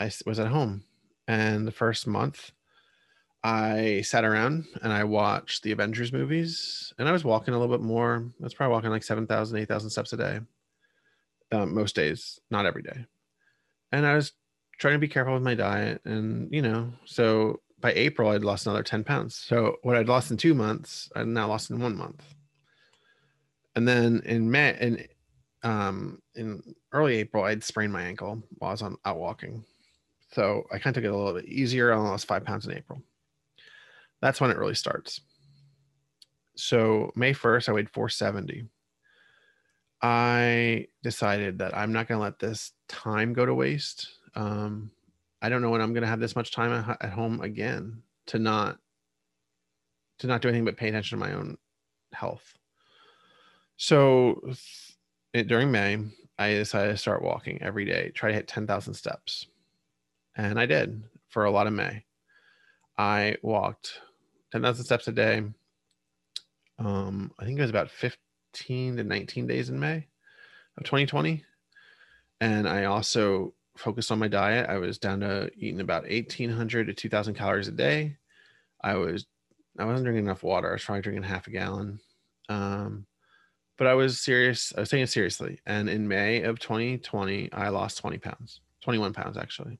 [0.00, 0.84] I was at home.
[1.28, 2.50] And the first month,
[3.44, 6.92] I sat around and I watched the Avengers movies.
[6.98, 8.24] And I was walking a little bit more.
[8.40, 10.40] I was probably walking like 7,000, 8,000 steps a day.
[11.52, 13.06] Um, most days, not every day.
[13.92, 14.32] And I was
[14.78, 16.00] trying to be careful with my diet.
[16.04, 19.34] And, you know, so by April, I'd lost another 10 pounds.
[19.34, 22.22] So what I'd lost in two months, I'd now lost in one month.
[23.74, 25.06] And then in May, in
[25.62, 29.64] um, in early April, I'd sprained my ankle while I was on out walking.
[30.32, 31.92] So I kind of took it a little bit easier.
[31.92, 33.02] I lost five pounds in April.
[34.20, 35.20] That's when it really starts.
[36.56, 38.66] So May 1st, I weighed 470.
[40.02, 44.08] I decided that I'm not going to let this time go to waste.
[44.34, 44.90] Um,
[45.42, 48.38] I don't know when I'm going to have this much time at, home again to
[48.38, 48.78] not
[50.18, 51.56] to not do anything but pay attention to my own
[52.12, 52.54] health.
[53.78, 54.52] So
[55.32, 55.98] during May,
[56.38, 59.46] I decided to start walking every day, try to hit 10,000 steps.
[60.40, 62.02] And I did for a lot of May.
[62.96, 64.00] I walked
[64.52, 65.42] 10,000 steps a day.
[66.78, 70.06] Um, I think it was about 15 to 19 days in May
[70.78, 71.44] of 2020.
[72.40, 74.70] And I also focused on my diet.
[74.70, 78.16] I was down to eating about 1800 to 2000 calories a day.
[78.82, 79.26] I was
[79.78, 80.70] I wasn't drinking enough water.
[80.70, 82.00] I was probably drinking half a gallon.
[82.48, 83.04] Um,
[83.76, 84.72] but I was serious.
[84.74, 85.60] I was taking it seriously.
[85.66, 89.78] And in May of 2020, I lost 20 pounds, 21 pounds actually.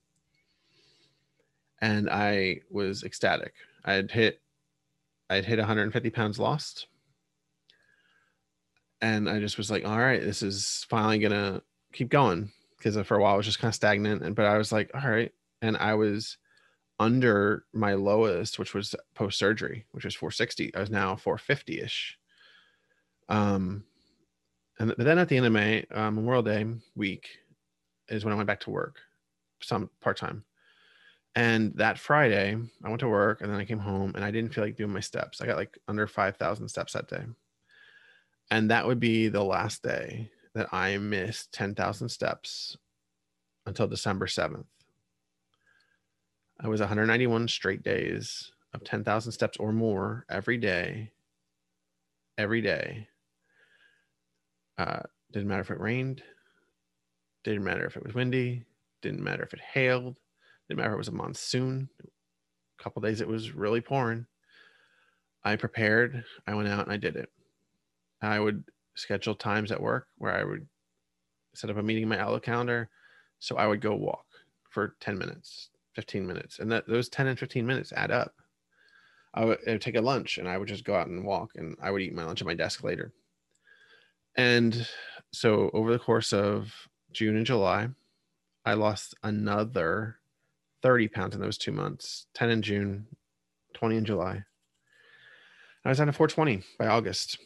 [1.81, 3.55] And I was ecstatic.
[3.85, 4.41] I had hit
[5.29, 6.89] I had hit 150 pounds lost.
[9.01, 11.63] And I just was like, all right, this is finally gonna
[11.93, 14.23] keep going because for a while I was just kind of stagnant.
[14.23, 15.33] And but I was like, all right.
[15.63, 16.37] And I was
[16.99, 20.75] under my lowest, which was post surgery, which was 460.
[20.75, 22.19] I was now 450 ish.
[23.29, 23.85] Um,
[24.79, 27.29] and but then at the end of May, um, Memorial Day week
[28.09, 28.97] is when I went back to work,
[29.63, 30.45] some part time.
[31.37, 34.53] And that Friday, I went to work and then I came home and I didn't
[34.53, 35.41] feel like doing my steps.
[35.41, 37.25] I got like under 5,000 steps that day.
[38.51, 42.77] And that would be the last day that I missed 10,000 steps
[43.65, 44.65] until December 7th.
[46.59, 51.13] I was 191 straight days of 10,000 steps or more every day.
[52.37, 53.09] Every day.
[54.77, 55.01] Uh,
[55.33, 56.23] didn't matter if it rained.
[57.45, 58.65] Didn't matter if it was windy.
[59.01, 60.17] Didn't matter if it hailed.
[60.71, 61.89] Didn't matter if it was a monsoon.
[62.01, 64.25] A couple days it was really pouring.
[65.43, 66.23] I prepared.
[66.47, 67.29] I went out and I did it.
[68.23, 68.63] I would
[68.95, 70.69] schedule times at work where I would
[71.55, 72.89] set up a meeting in my Outlook calendar.
[73.41, 74.27] So I would go walk
[74.69, 76.61] for 10 minutes, 15 minutes.
[76.61, 78.37] And that those 10 and 15 minutes add up.
[79.35, 81.51] I would, I would take a lunch and I would just go out and walk
[81.57, 83.13] and I would eat my lunch at my desk later.
[84.37, 84.87] And
[85.33, 86.73] so over the course of
[87.11, 87.89] June and July,
[88.65, 90.20] I lost another
[90.83, 93.07] 30 pounds in those two months 10 in June,
[93.75, 94.45] 20 in July.
[95.85, 97.39] I was down to 420 by August.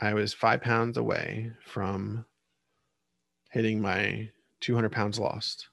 [0.00, 2.24] I was five pounds away from
[3.50, 5.68] hitting my 200 pounds lost,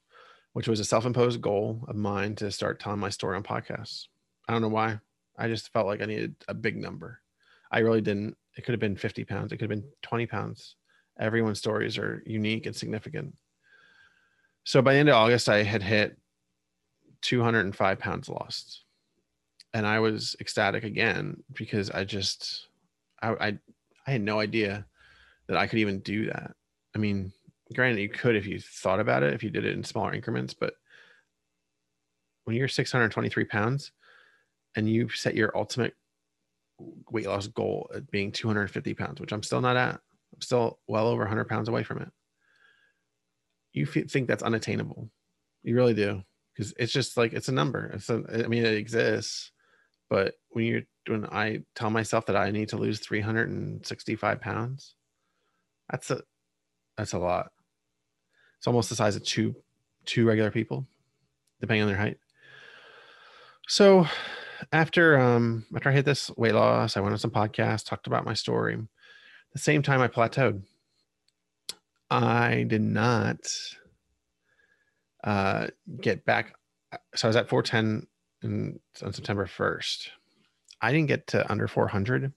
[0.53, 4.05] which was a self imposed goal of mine to start telling my story on podcasts.
[4.47, 4.99] I don't know why.
[5.37, 7.21] I just felt like I needed a big number.
[7.71, 8.35] I really didn't.
[8.55, 10.75] It could have been 50 pounds, it could have been 20 pounds.
[11.19, 13.35] Everyone's stories are unique and significant.
[14.69, 16.15] So by the end of August, I had hit
[17.23, 18.83] 205 pounds lost.
[19.73, 22.67] And I was ecstatic again because I just,
[23.19, 23.57] I, I
[24.05, 24.85] I had no idea
[25.47, 26.51] that I could even do that.
[26.95, 27.33] I mean,
[27.73, 30.53] granted, you could if you thought about it, if you did it in smaller increments,
[30.53, 30.75] but
[32.43, 33.91] when you're 623 pounds
[34.75, 35.95] and you set your ultimate
[37.09, 41.07] weight loss goal at being 250 pounds, which I'm still not at, I'm still well
[41.07, 42.11] over 100 pounds away from it.
[43.73, 45.09] You think that's unattainable.
[45.63, 46.23] You really do.
[46.53, 47.91] Because it's just like, it's a number.
[47.93, 49.51] It's a, I mean, it exists,
[50.09, 54.95] but when you're when I tell myself that I need to lose 365 pounds,
[55.89, 56.21] that's a
[56.97, 57.51] that's a lot.
[58.57, 59.55] It's almost the size of two
[60.05, 60.87] two regular people,
[61.61, 62.17] depending on their height.
[63.67, 64.07] So
[64.71, 68.25] after um after I hit this weight loss, I went on some podcasts, talked about
[68.25, 68.77] my story.
[69.53, 70.61] The same time, I plateaued.
[72.09, 73.39] I did not
[75.23, 75.67] uh,
[76.01, 76.55] get back.
[77.15, 78.07] So I was at 410
[78.43, 80.09] in, on September 1st.
[80.81, 82.31] I didn't get to under 400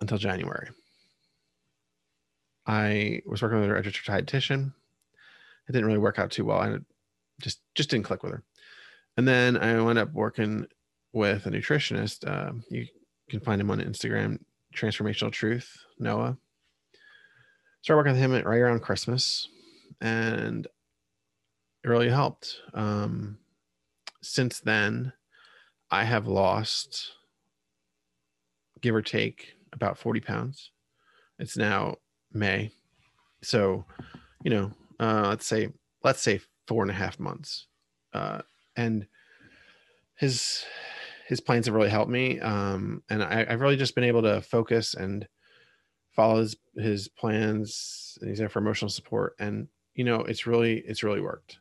[0.00, 0.68] until January.
[2.66, 4.72] I was working with a registered dietitian.
[5.68, 6.58] It didn't really work out too well.
[6.58, 6.78] I
[7.40, 8.42] just just didn't click with her.
[9.16, 10.66] And then I went up working
[11.12, 12.26] with a nutritionist.
[12.26, 12.86] Uh, you
[13.28, 14.38] can find him on Instagram,
[14.74, 16.38] Transformational Truth, Noah.
[17.82, 19.48] Started working with him right around Christmas,
[20.00, 20.66] and
[21.82, 22.56] it really helped.
[22.74, 23.38] Um,
[24.22, 25.12] since then,
[25.90, 27.12] I have lost,
[28.82, 30.72] give or take, about 40 pounds.
[31.38, 31.96] It's now
[32.32, 32.70] May.
[33.42, 33.86] So,
[34.44, 35.70] you know, uh, let's say,
[36.04, 37.66] let's say four and a half months.
[38.12, 38.42] Uh,
[38.76, 39.06] and
[40.16, 40.64] his,
[41.28, 42.40] his plans have really helped me.
[42.40, 45.26] Um, and I, I've really just been able to focus and
[46.20, 48.18] follow his, his plans.
[48.20, 49.36] And he's there for emotional support.
[49.38, 51.58] And, you know, it's really, it's really worked.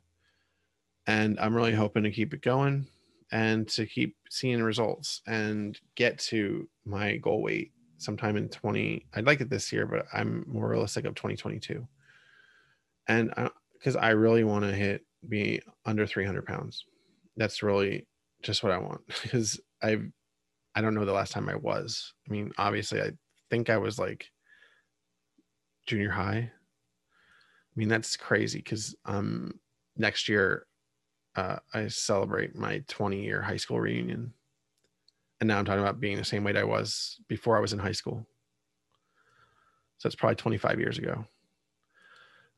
[1.07, 2.87] And I'm really hoping to keep it going
[3.31, 9.25] and to keep seeing results and get to my goal weight sometime in 20 i'd
[9.25, 11.85] like it this year but i'm more realistic of 2022
[13.07, 16.85] and uh, because I, I, really want to hit be under 300 pounds
[17.35, 18.07] that's really
[18.41, 19.97] just what i want because i
[20.75, 23.11] i don't know the last time i was i mean obviously i
[23.49, 24.31] think i was like
[25.85, 29.59] junior high i mean that's crazy because um
[29.97, 30.65] next year
[31.35, 34.33] uh, I celebrate my 20 year high school reunion.
[35.39, 37.79] And now I'm talking about being the same weight I was before I was in
[37.79, 38.27] high school.
[39.97, 41.25] So it's probably 25 years ago.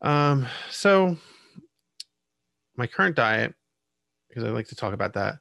[0.01, 1.17] Um, so
[2.75, 3.53] my current diet,
[4.27, 5.36] because I like to talk about that,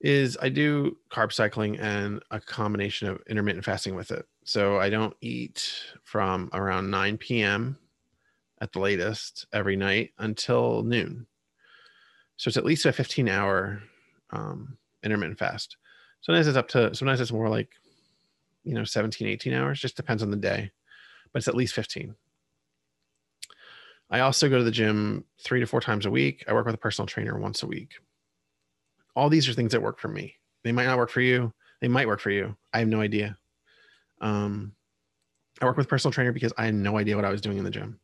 [0.00, 4.26] is I do carb cycling and a combination of intermittent fasting with it.
[4.44, 5.70] So I don't eat
[6.02, 7.78] from around 9 p.m.
[8.60, 11.26] at the latest every night until noon.
[12.36, 13.82] So it's at least a 15 hour
[14.30, 15.76] um, intermittent fast.
[16.22, 17.70] Sometimes it's up to, sometimes it's more like,
[18.64, 20.70] you know, 17, 18 hours, just depends on the day,
[21.32, 22.14] but it's at least 15.
[24.10, 26.44] I also go to the gym three to four times a week.
[26.48, 27.94] I work with a personal trainer once a week.
[29.20, 30.36] All these are things that work for me.
[30.64, 31.52] They might not work for you.
[31.82, 32.56] They might work for you.
[32.72, 33.36] I have no idea.
[34.22, 34.72] Um,
[35.60, 37.64] I work with personal trainer because I had no idea what I was doing in
[37.64, 38.00] the gym.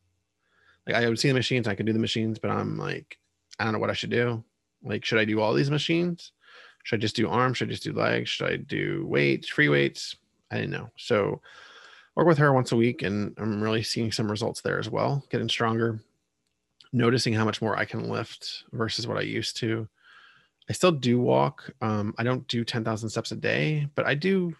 [0.85, 3.17] Like I would see the machines, I could do the machines, but I'm like,
[3.57, 4.43] I don't know what I should do.
[4.83, 6.33] Like, should I do all these machines?
[6.83, 7.57] Should I just do arms?
[7.57, 8.29] Should I just do legs?
[8.29, 10.15] Should I do weights, free weights?
[10.51, 10.91] I didn't know.
[10.97, 11.41] So
[12.15, 15.25] work with her once a week and I'm really seeing some results there as well,
[15.31, 15.99] getting stronger,
[16.93, 19.89] noticing how much more I can lift versus what I used to.
[20.69, 21.71] I still do walk.
[21.81, 24.55] Um, I don't do 10,000 steps a day, but I do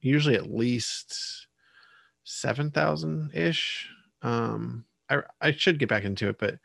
[0.00, 1.46] usually at least
[2.24, 3.88] 7,000 ish.
[4.22, 6.58] Um, I, I should get back into it, but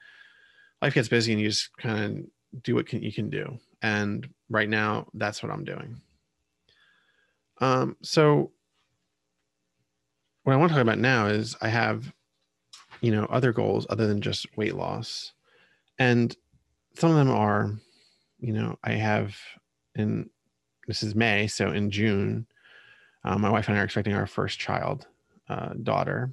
[0.82, 2.20] life gets busy and you just kind
[2.54, 3.58] of do what can, you can do.
[3.82, 6.02] And right now, that's what I'm doing.
[7.60, 8.52] Um, so
[10.44, 12.14] what I want to talk about now is I have,
[13.02, 15.34] you know, other goals other than just weight loss.
[15.98, 16.36] And
[16.96, 17.74] some of them are,
[18.46, 19.36] you know, I have
[19.96, 20.30] in
[20.88, 22.46] this is May, so in June,
[23.24, 25.08] uh, my wife and I are expecting our first child,
[25.50, 26.32] uh, daughter,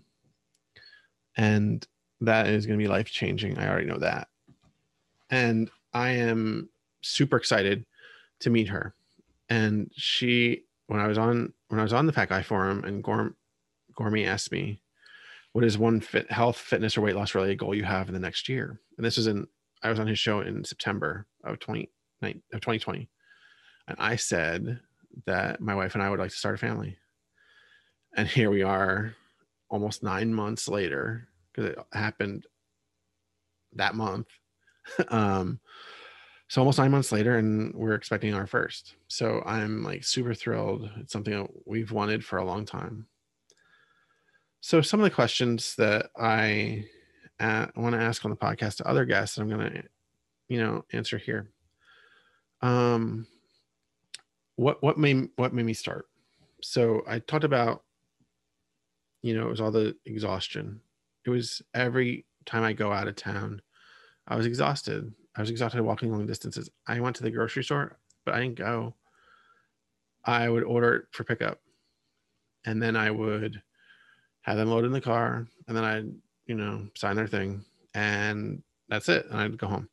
[1.37, 1.87] and
[2.20, 3.59] that is going to be life changing.
[3.59, 4.29] I already know that
[5.33, 6.68] and I am
[7.01, 7.87] super excited
[8.40, 8.94] to meet her.
[9.48, 13.03] And she, when I was on when I was on the Fat Guy forum, and
[13.03, 13.35] Gorm,
[13.98, 14.83] Gormy asked me,
[15.53, 18.20] "What is one fit health, fitness, or weight loss related goal you have in the
[18.20, 19.48] next year?" And this was in
[19.83, 21.90] I was on his show in September of 20,
[22.23, 23.09] of 2020,
[23.88, 24.81] and I said
[25.27, 26.96] that my wife and I would like to start a family.
[28.17, 29.15] And here we are,
[29.69, 32.46] almost nine months later, because it happened
[33.75, 34.29] that month
[35.09, 35.61] um,
[36.49, 38.96] so almost nine months later, and we're expecting our first.
[39.09, 40.90] So I'm like super thrilled.
[40.99, 43.07] It's something that we've wanted for a long time.
[44.61, 46.85] So some of the questions that I
[47.40, 49.83] uh, want to ask on the podcast to other guests, I'm going to,
[50.49, 51.49] you know, answer here.
[52.63, 53.27] Um,
[54.56, 56.06] what what made what made me start?
[56.63, 57.83] So I talked about,
[59.23, 60.81] you know, it was all the exhaustion.
[61.25, 63.63] It was every time I go out of town
[64.27, 65.13] I was exhausted.
[65.37, 66.71] I was exhausted walking long distances.
[66.87, 68.94] I went to the grocery store, but I didn't go.
[70.25, 71.60] I would order it for pickup.
[72.65, 73.60] And then I would
[74.42, 76.15] have them load in the car and then I'd,
[76.46, 79.27] you know, sign their thing and that's it.
[79.31, 79.88] And I'd go home.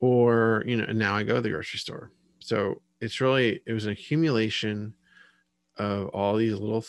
[0.00, 2.10] Or you know and now i go to the grocery store.
[2.38, 4.94] So it's really it was an accumulation
[5.76, 6.84] of all these little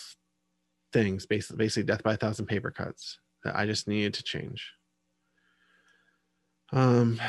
[0.93, 4.71] things basically basically death by a thousand paper cuts that i just needed to change.
[6.71, 7.19] Um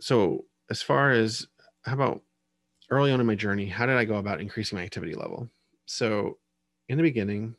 [0.00, 1.46] so as far as
[1.84, 2.22] how about
[2.90, 5.48] early on in my journey how did i go about increasing my activity level?
[5.86, 6.38] So
[6.88, 7.56] in the beginning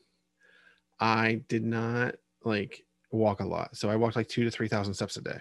[1.00, 2.14] i did not
[2.44, 3.76] like walk a lot.
[3.76, 5.38] So i walked like two to three thousand steps a day.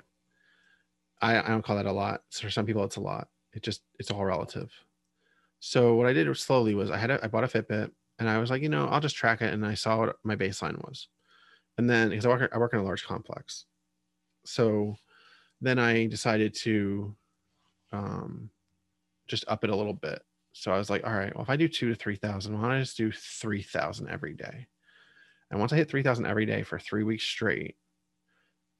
[1.22, 2.22] I, I don't call that a lot.
[2.32, 3.28] For some people it's a lot.
[3.54, 4.72] It just it's all relative.
[5.60, 8.38] So what i did slowly was i had a, i bought a fitbit and i
[8.38, 11.08] was like you know i'll just track it and i saw what my baseline was.
[11.78, 13.66] And then because i work, I work in a large complex.
[14.46, 14.98] So
[15.62, 17.16] then i decided to
[17.92, 18.50] um
[19.28, 20.22] just up it a little bit.
[20.54, 22.72] So I was like, all right, well, if I do two to 3,000, why don't
[22.72, 24.68] I just do 3,000 every day?
[25.52, 27.76] And once I hit 3,000 every day for three weeks straight,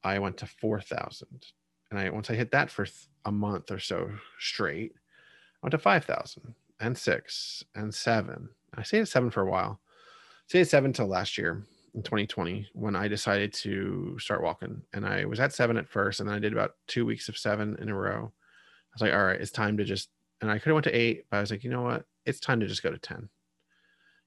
[0.04, 1.46] I went to 4,000.
[1.90, 5.72] And I once I hit that for th- a month or so straight, I went
[5.72, 8.48] to 5,000 and six and seven.
[8.74, 9.80] I stayed at seven for a while.
[9.82, 11.64] I stayed at seven till last year
[11.94, 14.82] in 2020 when I decided to start walking.
[14.94, 17.36] And I was at seven at first, and then I did about two weeks of
[17.36, 18.32] seven in a row.
[18.32, 20.08] I was like, all right, it's time to just
[20.40, 22.04] and I could have went to eight, but I was like, you know what?
[22.24, 23.28] It's time to just go to 10.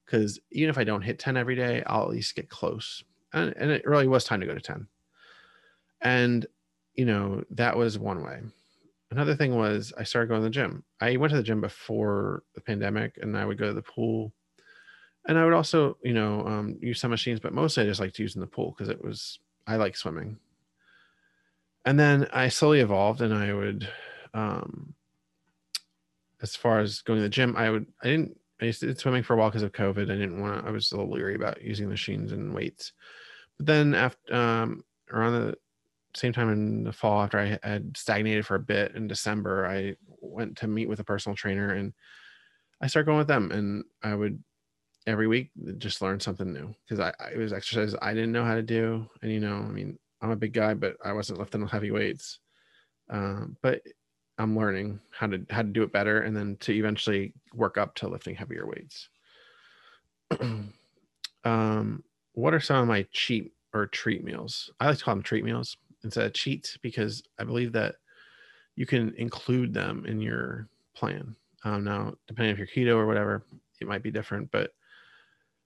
[0.06, 3.04] Because even if I don't hit 10 every day, I'll at least get close.
[3.34, 4.88] And, and it really was time to go to 10.
[6.02, 6.46] And,
[6.94, 8.42] you know, that was one way.
[9.12, 10.84] Another thing was I started going to the gym.
[11.00, 14.34] I went to the gym before the pandemic and I would go to the pool.
[15.26, 18.20] And I would also, you know, um, use some machines, but mostly I just liked
[18.20, 20.38] using the pool because it was, I like swimming.
[21.86, 23.88] And then I slowly evolved and I would,
[24.34, 24.96] um,
[26.44, 29.00] as far as going to the gym, I would I didn't I used to did
[29.00, 30.04] swimming for a while because of COVID.
[30.04, 30.68] I didn't want to.
[30.68, 32.94] I was a little leery about using machines and weights.
[33.58, 35.56] But then after um, around the
[36.16, 39.96] same time in the fall, after I had stagnated for a bit in December, I
[40.22, 41.94] went to meet with a personal trainer and
[42.82, 43.52] I started going with them.
[43.52, 44.44] And I would
[45.06, 48.46] every week just learn something new because I, I it was exercises I didn't know
[48.46, 49.08] how to do.
[49.22, 52.40] And you know, I mean, I'm a big guy, but I wasn't lifting heavy weights.
[53.10, 53.82] Um, but
[54.38, 57.96] I'm learning how to how to do it better and then to eventually work up
[57.96, 59.10] to lifting heavier weights.
[61.44, 62.04] um,
[62.34, 64.72] what are some of my cheat or treat meals?
[64.80, 67.96] I like to call them treat meals instead of cheats because I believe that
[68.76, 71.36] you can include them in your plan.
[71.64, 73.44] Um, now, depending if you're keto or whatever,
[73.80, 74.52] it might be different.
[74.52, 74.72] But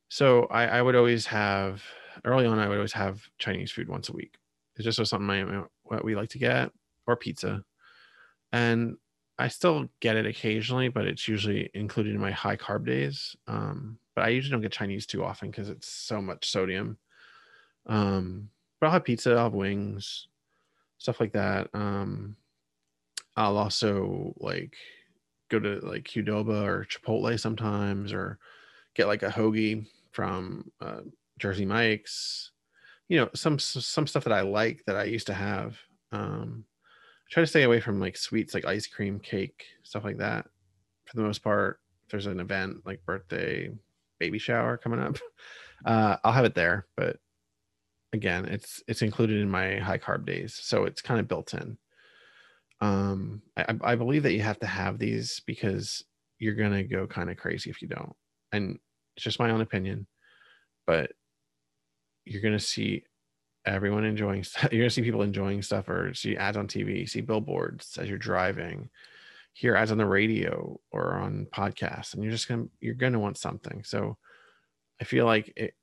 [0.10, 1.82] so I, I would always have
[2.26, 2.60] early on.
[2.60, 4.36] I would always have Chinese food once a week.
[4.76, 6.72] It's just something I, what we like to get
[7.08, 7.64] or pizza
[8.52, 8.98] and
[9.40, 13.36] I still get it occasionally, but it's usually included in my high carb days.
[13.48, 16.98] Um, but I usually don't get Chinese too often because it's so much sodium.
[17.86, 20.28] Um, but I'll have pizza, I'll have wings,
[20.98, 21.70] stuff like that.
[21.74, 22.36] Um,
[23.36, 24.76] I'll also like
[25.50, 28.40] go to like Qdoba or Chipotle sometimes, or
[28.96, 31.02] get like a hoagie from uh,
[31.38, 32.52] Jersey Mike's.
[33.08, 35.78] You know, some some stuff that I like that I used to have.
[36.12, 36.66] Um,
[37.30, 40.46] try to stay away from like sweets like ice cream, cake, stuff like that.
[41.06, 43.72] For the most part, if there's an event like birthday,
[44.20, 45.18] baby shower coming up,
[45.86, 46.88] uh, I'll have it there.
[46.96, 47.18] But
[48.14, 51.78] again, it's it's included in my high carb days, so it's kind of built in.
[52.80, 56.04] Um, I, I believe that you have to have these because
[56.40, 58.14] you're gonna go kind of crazy if you don't,
[58.52, 58.80] and
[59.16, 60.08] it's just my own opinion,
[60.86, 61.12] but
[62.26, 63.04] you're gonna see
[63.68, 64.70] everyone enjoying stuff.
[64.72, 68.18] You're gonna see people enjoying stuff or see ads on TV, see billboards as you're
[68.18, 68.90] driving,
[69.54, 73.38] hear ads on the radio or on podcasts, and you're just gonna you're gonna want
[73.38, 73.84] something.
[73.84, 74.18] So
[75.02, 75.74] I feel like it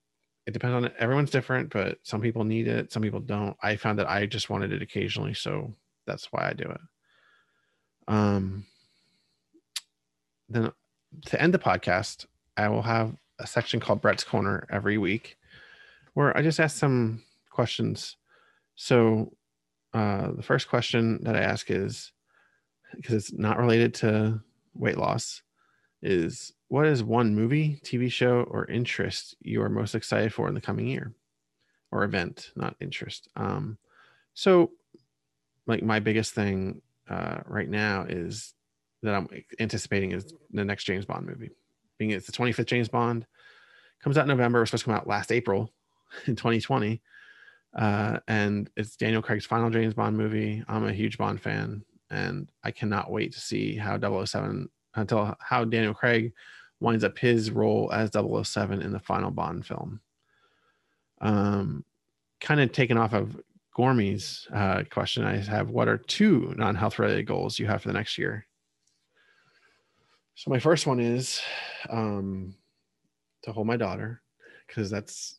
[0.47, 0.93] it depends on.
[0.99, 3.57] Everyone's different, but some people need it, some people don't.
[3.63, 5.73] I found that I just wanted it occasionally, so
[6.07, 6.81] that's why I do it.
[8.09, 8.67] Um
[10.49, 10.73] then
[11.27, 12.27] to end the podcast,
[12.57, 15.37] I will have a section called Brett's Corner every week
[16.15, 17.23] where I just ask some
[17.55, 18.17] questions.
[18.75, 19.33] So
[19.95, 22.13] uh, the first question that I ask is
[22.97, 24.41] because it's not related to
[24.75, 25.43] weight loss
[26.03, 30.55] is what is one movie, TV show, or interest you are most excited for in
[30.55, 31.15] the coming year
[31.93, 33.29] or event, not interest?
[33.37, 33.79] Um,
[34.35, 34.73] so,
[35.67, 38.55] like, my biggest thing uh, right now is
[39.03, 39.29] that I'm
[39.61, 41.51] anticipating is the next James Bond movie.
[41.99, 43.27] Being it's the 25th James Bond,
[44.03, 44.59] comes out in November.
[44.59, 45.73] It was supposed to come out last April
[46.27, 47.01] in 2020
[47.75, 50.63] uh, and it's Daniel Craig's final James Bond movie.
[50.69, 55.65] I'm a huge Bond fan, and I cannot wait to see how 007 until how
[55.65, 56.33] Daniel Craig
[56.81, 60.01] winds up his role as 007 in the final Bond film.
[61.21, 61.85] Um,
[62.41, 63.41] kind of taken off of
[63.75, 67.89] Gormy's uh, question I have What are two non health related goals you have for
[67.89, 68.47] the next year?
[70.37, 71.41] So, my first one is
[71.91, 72.55] um,
[73.43, 74.23] to hold my daughter
[74.67, 75.39] because that's,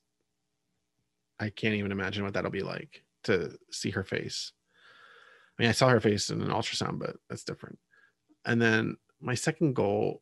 [1.39, 4.51] I can't even imagine what that'll be like to see her face.
[5.57, 7.79] I mean, I saw her face in an ultrasound, but that's different.
[8.45, 10.21] And then my second goal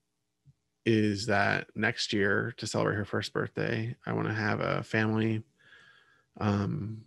[0.85, 5.43] is that next year to celebrate her first birthday, I want to have a family
[6.39, 7.03] um,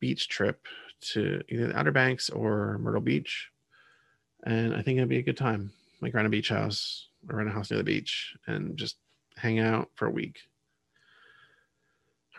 [0.00, 0.66] beach trip
[1.00, 3.50] to either the Outer Banks or Myrtle Beach.
[4.44, 5.72] And I think it'd be a good time.
[6.00, 8.96] Like rent a beach house or rent a house near the beach and just
[9.36, 10.40] hang out for a week.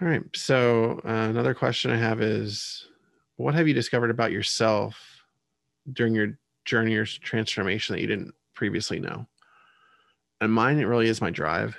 [0.02, 0.24] All right.
[0.36, 2.88] So uh, another question I have is
[3.38, 5.24] what have you discovered about yourself
[5.94, 9.26] during your journey or transformation that you didn't previously know?
[10.42, 11.78] And mine, it really is my drive.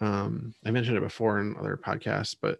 [0.00, 2.58] Um, I mentioned it before in other podcasts, but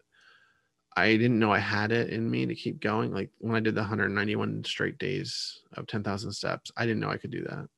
[0.97, 3.13] I didn't know I had it in me to keep going.
[3.13, 7.19] Like when I did the 191 straight days of 10,000 steps, I didn't know I
[7.19, 7.69] could do that.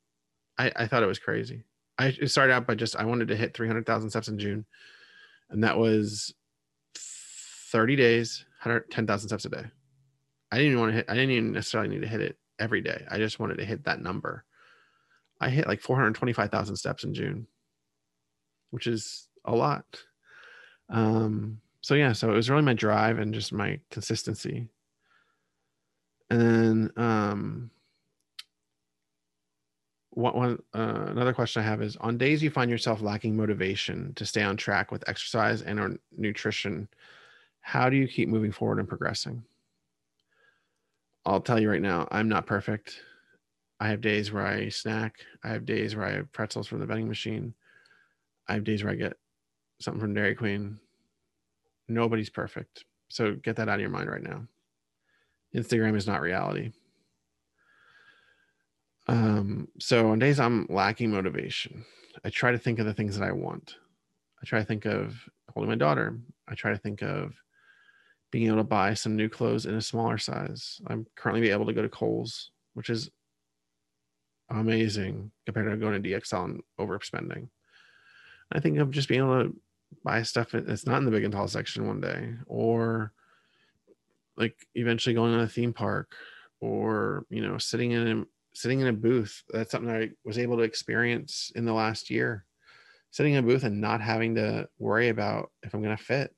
[0.59, 1.65] I, I thought it was crazy.
[1.99, 4.65] I started out by just, I wanted to hit 300,000 steps in June.
[5.51, 6.33] And that was
[7.77, 9.65] 30 days, 10,000 steps a day.
[10.51, 12.81] I didn't even want to hit, I didn't even necessarily need to hit it every
[12.81, 13.05] day.
[13.11, 14.47] I just wanted to hit that number.
[15.43, 17.47] I hit like 425,000 steps in June,
[18.71, 19.85] which is a lot.
[20.89, 24.71] Um, so yeah, so it was really my drive and just my consistency.
[26.31, 27.71] And then um,
[30.13, 34.15] what one uh, another question I have is on days you find yourself lacking motivation
[34.15, 36.89] to stay on track with exercise and or nutrition,
[37.67, 39.43] how do you keep moving forward and progressing?
[41.25, 43.01] I'll tell you right now, I'm not perfect.
[43.81, 45.17] I have days where I snack.
[45.43, 47.55] I have days where I have pretzels from the vending machine.
[48.47, 49.15] I have days where I get
[49.81, 50.79] something from Dairy Queen.
[51.89, 52.85] Nobody's perfect.
[53.09, 54.47] So get that out of your mind right now.
[55.53, 56.71] Instagram is not reality.
[59.09, 61.85] Um, so on days I'm lacking motivation,
[62.25, 63.75] I try to think of the things that I want.
[64.41, 65.17] I try to think of
[65.53, 66.17] holding my daughter.
[66.47, 67.35] I try to think of
[68.37, 70.79] being able to buy some new clothes in a smaller size.
[70.89, 73.09] I'm currently able to go to Kohl's, which is
[74.51, 77.49] amazing compared to going to DXL and overspending.
[78.53, 79.57] I think of just being able to
[80.05, 83.15] buy stuff that's not in the big and tall section one day or
[84.37, 86.13] like eventually going to a theme park
[86.61, 88.25] or you know sitting in a
[88.55, 92.45] sitting in a booth that's something i was able to experience in the last year
[93.13, 96.35] sitting in a booth and not having to worry about if i'm going to fit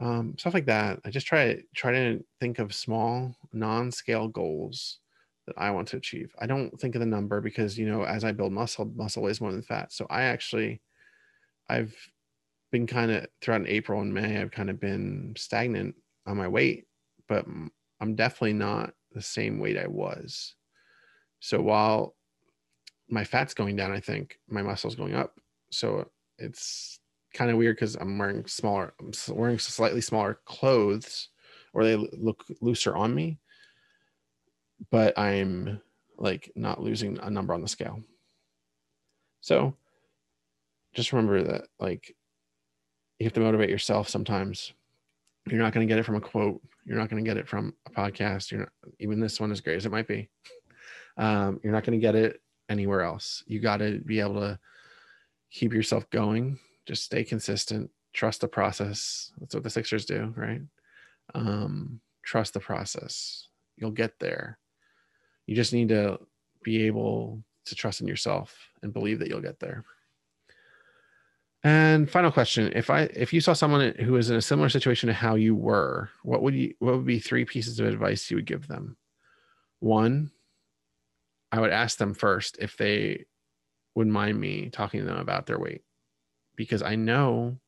[0.00, 4.98] um, stuff like that i just try to try to think of small non-scale goals
[5.46, 8.24] that i want to achieve i don't think of the number because you know as
[8.24, 10.80] i build muscle muscle weighs more than fat so i actually
[11.68, 11.96] I've
[12.70, 15.94] been kind of throughout April and May, I've kind of been stagnant
[16.26, 16.86] on my weight,
[17.28, 17.46] but
[18.00, 20.54] I'm definitely not the same weight I was.
[21.40, 22.14] So while
[23.08, 25.38] my fat's going down, I think my muscle's going up.
[25.70, 27.00] So it's
[27.32, 31.28] kind of weird because I'm wearing smaller, I'm wearing slightly smaller clothes
[31.72, 33.38] or they look looser on me,
[34.90, 35.80] but I'm
[36.18, 38.00] like not losing a number on the scale.
[39.40, 39.74] So
[40.94, 42.14] just remember that like
[43.18, 44.72] you have to motivate yourself sometimes.
[45.46, 46.60] You're not going to get it from a quote.
[46.84, 48.50] You're not going to get it from a podcast.
[48.50, 50.28] You're not even this one as great as it might be.
[51.18, 53.44] Um, you're not going to get it anywhere else.
[53.46, 54.58] You got to be able to
[55.50, 59.32] keep yourself going just stay consistent trust the process.
[59.38, 60.62] That's what the sixers do right?
[61.34, 63.48] Um, trust the process.
[63.76, 64.58] You'll get there.
[65.46, 66.20] You just need to
[66.62, 69.84] be able to trust in yourself and believe that you'll get there.
[71.64, 75.06] And final question: If I if you saw someone who was in a similar situation
[75.06, 78.36] to how you were, what would you what would be three pieces of advice you
[78.36, 78.96] would give them?
[79.78, 80.32] One,
[81.52, 83.26] I would ask them first if they
[83.94, 85.82] would mind me talking to them about their weight,
[86.62, 87.58] because I know,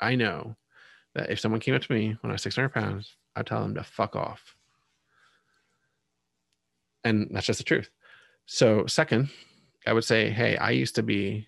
[0.00, 0.56] I know
[1.14, 3.74] that if someone came up to me when I was 600 pounds, I'd tell them
[3.74, 4.56] to fuck off.
[7.04, 7.90] And that's just the truth.
[8.46, 9.30] So, second,
[9.86, 11.46] I would say, hey, I used to be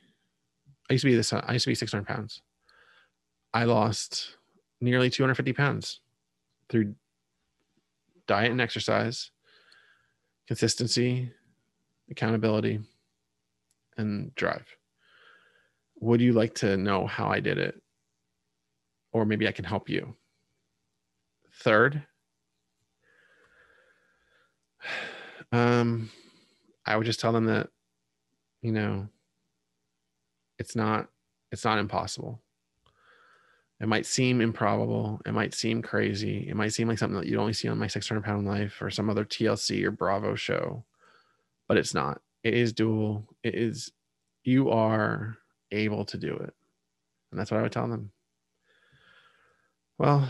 [0.89, 1.33] I used to be this.
[1.33, 2.43] I used to be 600 pounds.
[3.53, 4.37] I lost
[4.81, 6.01] nearly 250 pounds
[6.69, 6.95] through
[8.27, 9.31] diet and exercise,
[10.47, 11.33] consistency,
[12.11, 12.81] accountability,
[13.97, 14.67] and drive.
[16.01, 17.81] Would you like to know how I did it?
[19.13, 20.15] Or maybe I can help you.
[21.53, 22.07] Third,
[25.53, 26.11] um,
[26.87, 27.69] I would just tell them that,
[28.63, 29.09] you know,
[30.59, 31.09] it's not
[31.53, 32.43] it's not impossible
[33.81, 35.21] It might seem improbable.
[35.27, 36.49] It might seem crazy.
[36.49, 38.91] It might seem like something that you'd only see on my 600 pound life or
[38.91, 40.85] some other TLC or Bravo show,
[41.69, 42.23] but it's not.
[42.45, 43.27] It is dual.
[43.43, 43.93] It is,
[44.45, 45.39] you are
[45.71, 46.55] able to do it.
[47.31, 48.13] And that's what I would tell them.
[49.99, 50.29] Well,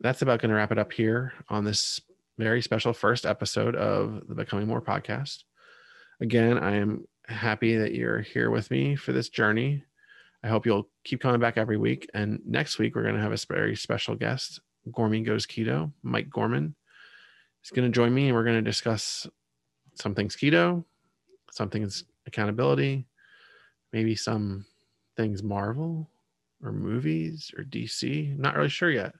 [0.00, 2.00] that's about going to wrap it up here on this
[2.38, 5.44] very special first episode of the Becoming More podcast.
[6.20, 9.84] Again, I am happy that you're here with me for this journey.
[10.44, 12.08] I hope you'll keep coming back every week.
[12.14, 16.30] And next week, we're going to have a very special guest, Gormy Goes Keto, Mike
[16.30, 16.74] Gorman.
[17.60, 19.26] He's going to join me and we're going to discuss
[19.94, 20.84] some things keto,
[21.52, 23.06] some things accountability,
[23.92, 24.64] maybe some
[25.16, 26.08] things Marvel
[26.62, 28.36] or movies or DC.
[28.38, 29.14] not really sure yet,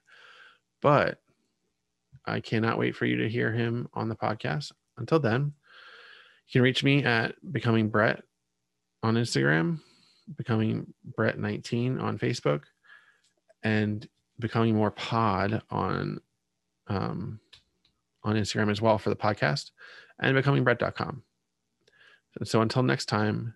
[0.81, 1.19] but
[2.25, 4.71] I cannot wait for you to hear him on the podcast.
[4.97, 5.53] Until then,
[6.47, 8.23] you can reach me at Becoming Brett
[9.01, 9.79] on Instagram
[10.37, 12.63] becoming Brett 19 on Facebook
[13.63, 14.07] and
[14.39, 16.19] becoming more pod on
[16.87, 17.39] um,
[18.23, 19.71] on Instagram as well for the podcast
[20.19, 21.23] and becomingbrett.com.
[22.39, 23.53] And so until next time,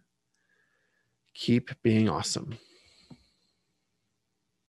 [1.37, 2.57] keep being awesome.